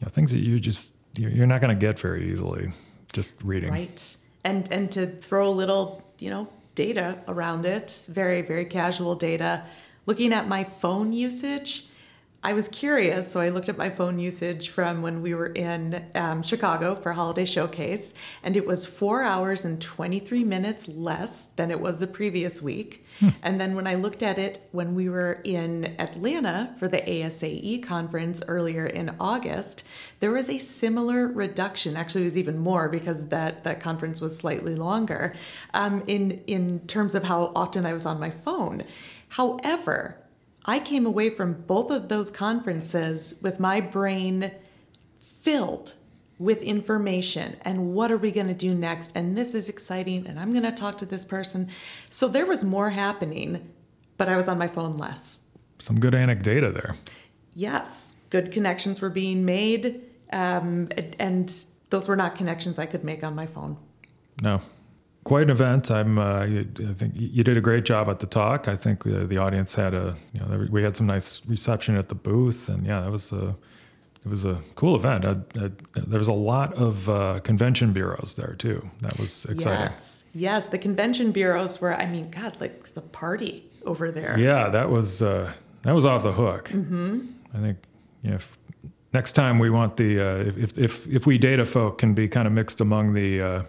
you 0.00 0.06
know, 0.06 0.10
things 0.10 0.32
that 0.32 0.40
you 0.40 0.58
just 0.58 0.94
you're 1.16 1.46
not 1.46 1.60
going 1.60 1.76
to 1.76 1.80
get 1.80 1.98
very 1.98 2.30
easily 2.32 2.72
just 3.12 3.34
reading. 3.44 3.70
Right. 3.70 4.16
And 4.44 4.70
and 4.72 4.90
to 4.92 5.06
throw 5.06 5.48
a 5.48 5.50
little, 5.50 6.02
you 6.18 6.30
know, 6.30 6.48
data 6.74 7.18
around 7.28 7.66
it, 7.66 8.06
very 8.08 8.42
very 8.42 8.64
casual 8.64 9.14
data. 9.14 9.64
Looking 10.04 10.32
at 10.32 10.48
my 10.48 10.64
phone 10.64 11.12
usage, 11.12 11.86
I 12.44 12.54
was 12.54 12.66
curious, 12.66 13.30
so 13.30 13.40
I 13.40 13.50
looked 13.50 13.68
at 13.68 13.78
my 13.78 13.88
phone 13.88 14.18
usage 14.18 14.70
from 14.70 15.00
when 15.00 15.22
we 15.22 15.32
were 15.32 15.46
in 15.46 16.04
um, 16.16 16.42
Chicago 16.42 16.96
for 16.96 17.12
Holiday 17.12 17.44
Showcase, 17.44 18.14
and 18.42 18.56
it 18.56 18.66
was 18.66 18.84
four 18.84 19.22
hours 19.22 19.64
and 19.64 19.80
23 19.80 20.42
minutes 20.42 20.88
less 20.88 21.46
than 21.46 21.70
it 21.70 21.80
was 21.80 22.00
the 22.00 22.08
previous 22.08 22.60
week. 22.60 23.06
Hmm. 23.20 23.28
And 23.44 23.60
then 23.60 23.76
when 23.76 23.86
I 23.86 23.94
looked 23.94 24.24
at 24.24 24.40
it 24.40 24.68
when 24.72 24.96
we 24.96 25.08
were 25.08 25.40
in 25.44 25.94
Atlanta 26.00 26.74
for 26.80 26.88
the 26.88 26.98
ASAE 26.98 27.80
conference 27.84 28.42
earlier 28.48 28.86
in 28.86 29.14
August, 29.20 29.84
there 30.18 30.32
was 30.32 30.50
a 30.50 30.58
similar 30.58 31.28
reduction. 31.28 31.96
Actually, 31.96 32.22
it 32.22 32.24
was 32.24 32.38
even 32.38 32.58
more 32.58 32.88
because 32.88 33.28
that, 33.28 33.62
that 33.62 33.78
conference 33.78 34.20
was 34.20 34.36
slightly 34.36 34.74
longer 34.74 35.36
um, 35.74 36.02
in, 36.08 36.42
in 36.48 36.80
terms 36.88 37.14
of 37.14 37.22
how 37.22 37.52
often 37.54 37.86
I 37.86 37.92
was 37.92 38.04
on 38.04 38.18
my 38.18 38.30
phone. 38.30 38.82
However, 39.28 40.21
I 40.64 40.78
came 40.78 41.06
away 41.06 41.30
from 41.30 41.62
both 41.62 41.90
of 41.90 42.08
those 42.08 42.30
conferences 42.30 43.34
with 43.42 43.58
my 43.58 43.80
brain 43.80 44.52
filled 45.18 45.94
with 46.38 46.62
information 46.62 47.56
and 47.62 47.92
what 47.94 48.10
are 48.10 48.16
we 48.16 48.30
going 48.30 48.48
to 48.48 48.54
do 48.54 48.74
next 48.74 49.12
and 49.14 49.36
this 49.36 49.54
is 49.54 49.68
exciting 49.68 50.26
and 50.26 50.38
I'm 50.38 50.52
going 50.52 50.64
to 50.64 50.72
talk 50.72 50.98
to 50.98 51.06
this 51.06 51.24
person. 51.24 51.68
So 52.10 52.28
there 52.28 52.46
was 52.46 52.64
more 52.64 52.90
happening, 52.90 53.68
but 54.16 54.28
I 54.28 54.36
was 54.36 54.48
on 54.48 54.58
my 54.58 54.68
phone 54.68 54.92
less. 54.92 55.40
Some 55.78 55.98
good 56.00 56.14
anecdata 56.14 56.72
there. 56.72 56.94
Yes, 57.54 58.14
good 58.30 58.50
connections 58.50 59.00
were 59.00 59.10
being 59.10 59.44
made 59.44 60.02
um, 60.32 60.88
and 61.18 61.52
those 61.90 62.08
were 62.08 62.16
not 62.16 62.34
connections 62.34 62.78
I 62.78 62.86
could 62.86 63.04
make 63.04 63.22
on 63.22 63.34
my 63.34 63.46
phone. 63.46 63.76
No, 64.42 64.62
quite 65.24 65.44
an 65.44 65.50
event. 65.50 65.90
I'm. 65.90 66.18
Uh, 66.18 66.44
I 66.44 66.64
think 66.94 67.14
you 67.16 67.44
did 67.44 67.56
a 67.56 67.60
great 67.60 67.84
job 67.84 68.08
at 68.08 68.18
the 68.18 68.26
talk. 68.26 68.68
I 68.68 68.76
think 68.76 69.06
uh, 69.06 69.24
the 69.24 69.38
audience 69.38 69.74
had 69.74 69.94
a. 69.94 70.16
You 70.32 70.40
know, 70.40 70.66
we 70.70 70.82
had 70.82 70.96
some 70.96 71.06
nice 71.06 71.44
reception 71.46 71.96
at 71.96 72.08
the 72.08 72.14
booth, 72.14 72.68
and 72.68 72.86
yeah, 72.86 73.00
that 73.00 73.10
was 73.10 73.32
a. 73.32 73.56
It 74.24 74.28
was 74.30 74.44
a 74.44 74.60
cool 74.76 74.94
event. 74.94 75.24
I, 75.24 75.30
I, 75.60 75.70
there 75.96 76.20
was 76.20 76.28
a 76.28 76.32
lot 76.32 76.74
of 76.74 77.08
uh, 77.08 77.40
convention 77.40 77.92
bureaus 77.92 78.34
there 78.34 78.54
too. 78.54 78.88
That 79.00 79.18
was 79.18 79.46
exciting. 79.46 79.80
Yes, 79.80 80.24
yes, 80.32 80.68
the 80.68 80.78
convention 80.78 81.32
bureaus 81.32 81.80
were. 81.80 81.92
I 81.92 82.06
mean, 82.06 82.30
God, 82.30 82.60
like 82.60 82.94
the 82.94 83.00
party 83.00 83.64
over 83.84 84.12
there. 84.12 84.38
Yeah, 84.38 84.68
that 84.68 84.90
was 84.90 85.22
uh, 85.22 85.52
that 85.82 85.92
was 85.92 86.06
off 86.06 86.22
the 86.22 86.32
hook. 86.32 86.68
Mm-hmm. 86.68 87.26
I 87.52 87.58
think 87.58 87.78
yeah, 88.22 88.34
if, 88.34 88.56
next 89.12 89.32
time 89.32 89.58
we 89.58 89.70
want 89.70 89.96
the 89.96 90.20
uh, 90.20 90.52
if 90.56 90.78
if 90.78 91.06
if 91.08 91.26
we 91.26 91.36
data 91.36 91.64
folk 91.64 91.98
can 91.98 92.14
be 92.14 92.28
kind 92.28 92.46
of 92.46 92.52
mixed 92.52 92.80
among 92.80 93.14
the 93.14 93.42
uh, 93.42 93.62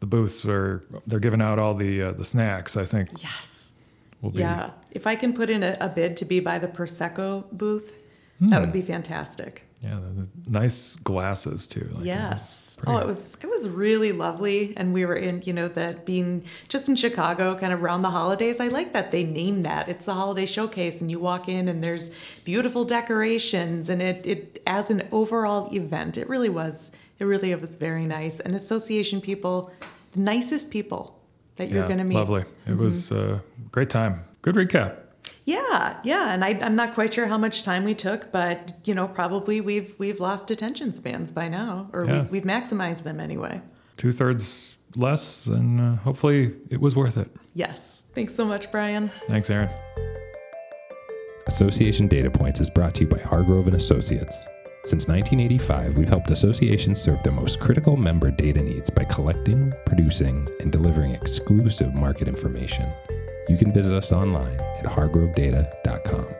the 0.00 0.06
booths 0.06 0.44
where 0.44 0.82
they're 1.06 1.20
giving 1.20 1.40
out 1.40 1.58
all 1.58 1.74
the 1.74 2.02
uh, 2.02 2.12
the 2.12 2.24
snacks. 2.24 2.76
I 2.76 2.84
think. 2.84 3.22
Yes. 3.22 3.72
Will 4.20 4.30
be. 4.30 4.40
Yeah. 4.40 4.70
If 4.92 5.06
I 5.06 5.14
can 5.14 5.32
put 5.32 5.48
in 5.48 5.62
a, 5.62 5.76
a 5.80 5.88
bid 5.88 6.16
to 6.18 6.24
be 6.24 6.40
by 6.40 6.58
the 6.58 6.68
prosecco 6.68 7.44
booth, 7.52 7.94
mm. 8.42 8.50
that 8.50 8.60
would 8.60 8.70
hmm. 8.70 8.72
be 8.72 8.82
fantastic. 8.82 9.64
Yeah, 9.82 9.94
the, 9.94 10.28
the 10.44 10.50
nice 10.60 10.96
glasses 10.96 11.66
too. 11.66 11.88
Like 11.92 12.04
yes. 12.04 12.76
It 12.78 12.84
oh, 12.86 12.98
it 12.98 13.06
was 13.06 13.38
it 13.40 13.48
was 13.48 13.66
really 13.68 14.12
lovely, 14.12 14.74
and 14.76 14.92
we 14.92 15.06
were 15.06 15.16
in 15.16 15.42
you 15.46 15.54
know 15.54 15.68
that 15.68 16.04
being 16.04 16.44
just 16.68 16.88
in 16.88 16.96
Chicago, 16.96 17.54
kind 17.54 17.72
of 17.72 17.82
around 17.82 18.02
the 18.02 18.10
holidays. 18.10 18.60
I 18.60 18.68
like 18.68 18.92
that 18.92 19.10
they 19.10 19.24
name 19.24 19.62
that. 19.62 19.88
It's 19.88 20.04
the 20.04 20.12
holiday 20.12 20.44
showcase, 20.44 21.00
and 21.00 21.10
you 21.10 21.18
walk 21.18 21.48
in 21.48 21.68
and 21.68 21.82
there's 21.82 22.10
beautiful 22.44 22.84
decorations, 22.84 23.88
and 23.88 24.02
it 24.02 24.26
it 24.26 24.62
as 24.66 24.90
an 24.90 25.08
overall 25.12 25.74
event, 25.74 26.18
it 26.18 26.28
really 26.28 26.50
was 26.50 26.90
it 27.18 27.24
really 27.24 27.54
was 27.54 27.76
very 27.76 28.04
nice. 28.04 28.40
And 28.40 28.54
association 28.54 29.20
people, 29.20 29.70
the 30.12 30.20
nicest 30.20 30.70
people 30.70 31.20
that 31.56 31.70
you're 31.70 31.82
yeah, 31.82 31.86
going 31.86 31.98
to 31.98 32.04
meet. 32.04 32.16
Lovely. 32.16 32.42
It 32.42 32.70
mm-hmm. 32.70 32.78
was 32.78 33.10
a 33.12 33.42
great 33.70 33.90
time. 33.90 34.24
Good 34.42 34.56
recap. 34.56 34.96
Yeah, 35.50 35.98
yeah, 36.04 36.32
and 36.32 36.44
I, 36.44 36.50
am 36.50 36.76
not 36.76 36.94
quite 36.94 37.12
sure 37.14 37.26
how 37.26 37.36
much 37.36 37.64
time 37.64 37.84
we 37.84 37.94
took, 37.94 38.30
but 38.30 38.74
you 38.84 38.94
know, 38.94 39.08
probably 39.08 39.60
we've 39.60 39.94
we've 39.98 40.20
lost 40.20 40.50
attention 40.50 40.92
spans 40.92 41.32
by 41.32 41.48
now, 41.48 41.90
or 41.92 42.04
yeah. 42.04 42.22
we, 42.30 42.38
have 42.38 42.46
maximized 42.46 43.02
them 43.02 43.18
anyway. 43.18 43.60
Two 43.96 44.12
thirds 44.12 44.78
less, 44.94 45.46
and 45.46 45.80
uh, 45.80 45.96
hopefully 45.96 46.54
it 46.70 46.80
was 46.80 46.94
worth 46.94 47.16
it. 47.16 47.28
Yes. 47.54 48.04
Thanks 48.14 48.34
so 48.34 48.44
much, 48.44 48.70
Brian. 48.70 49.08
Thanks, 49.28 49.50
Erin. 49.50 49.68
Association 51.46 52.06
Data 52.06 52.30
Points 52.30 52.60
is 52.60 52.70
brought 52.70 52.94
to 52.94 53.00
you 53.02 53.08
by 53.08 53.18
Hargrove 53.18 53.66
and 53.66 53.74
Associates. 53.74 54.46
Since 54.84 55.08
1985, 55.08 55.96
we've 55.96 56.08
helped 56.08 56.30
associations 56.30 57.02
serve 57.02 57.22
their 57.22 57.32
most 57.32 57.60
critical 57.60 57.96
member 57.96 58.30
data 58.30 58.62
needs 58.62 58.88
by 58.88 59.04
collecting, 59.04 59.72
producing, 59.84 60.48
and 60.60 60.70
delivering 60.70 61.10
exclusive 61.10 61.92
market 61.92 62.28
information. 62.28 62.90
You 63.50 63.56
can 63.56 63.72
visit 63.72 63.96
us 63.96 64.12
online 64.12 64.60
at 64.78 64.84
hargrovedata.com. 64.84 66.39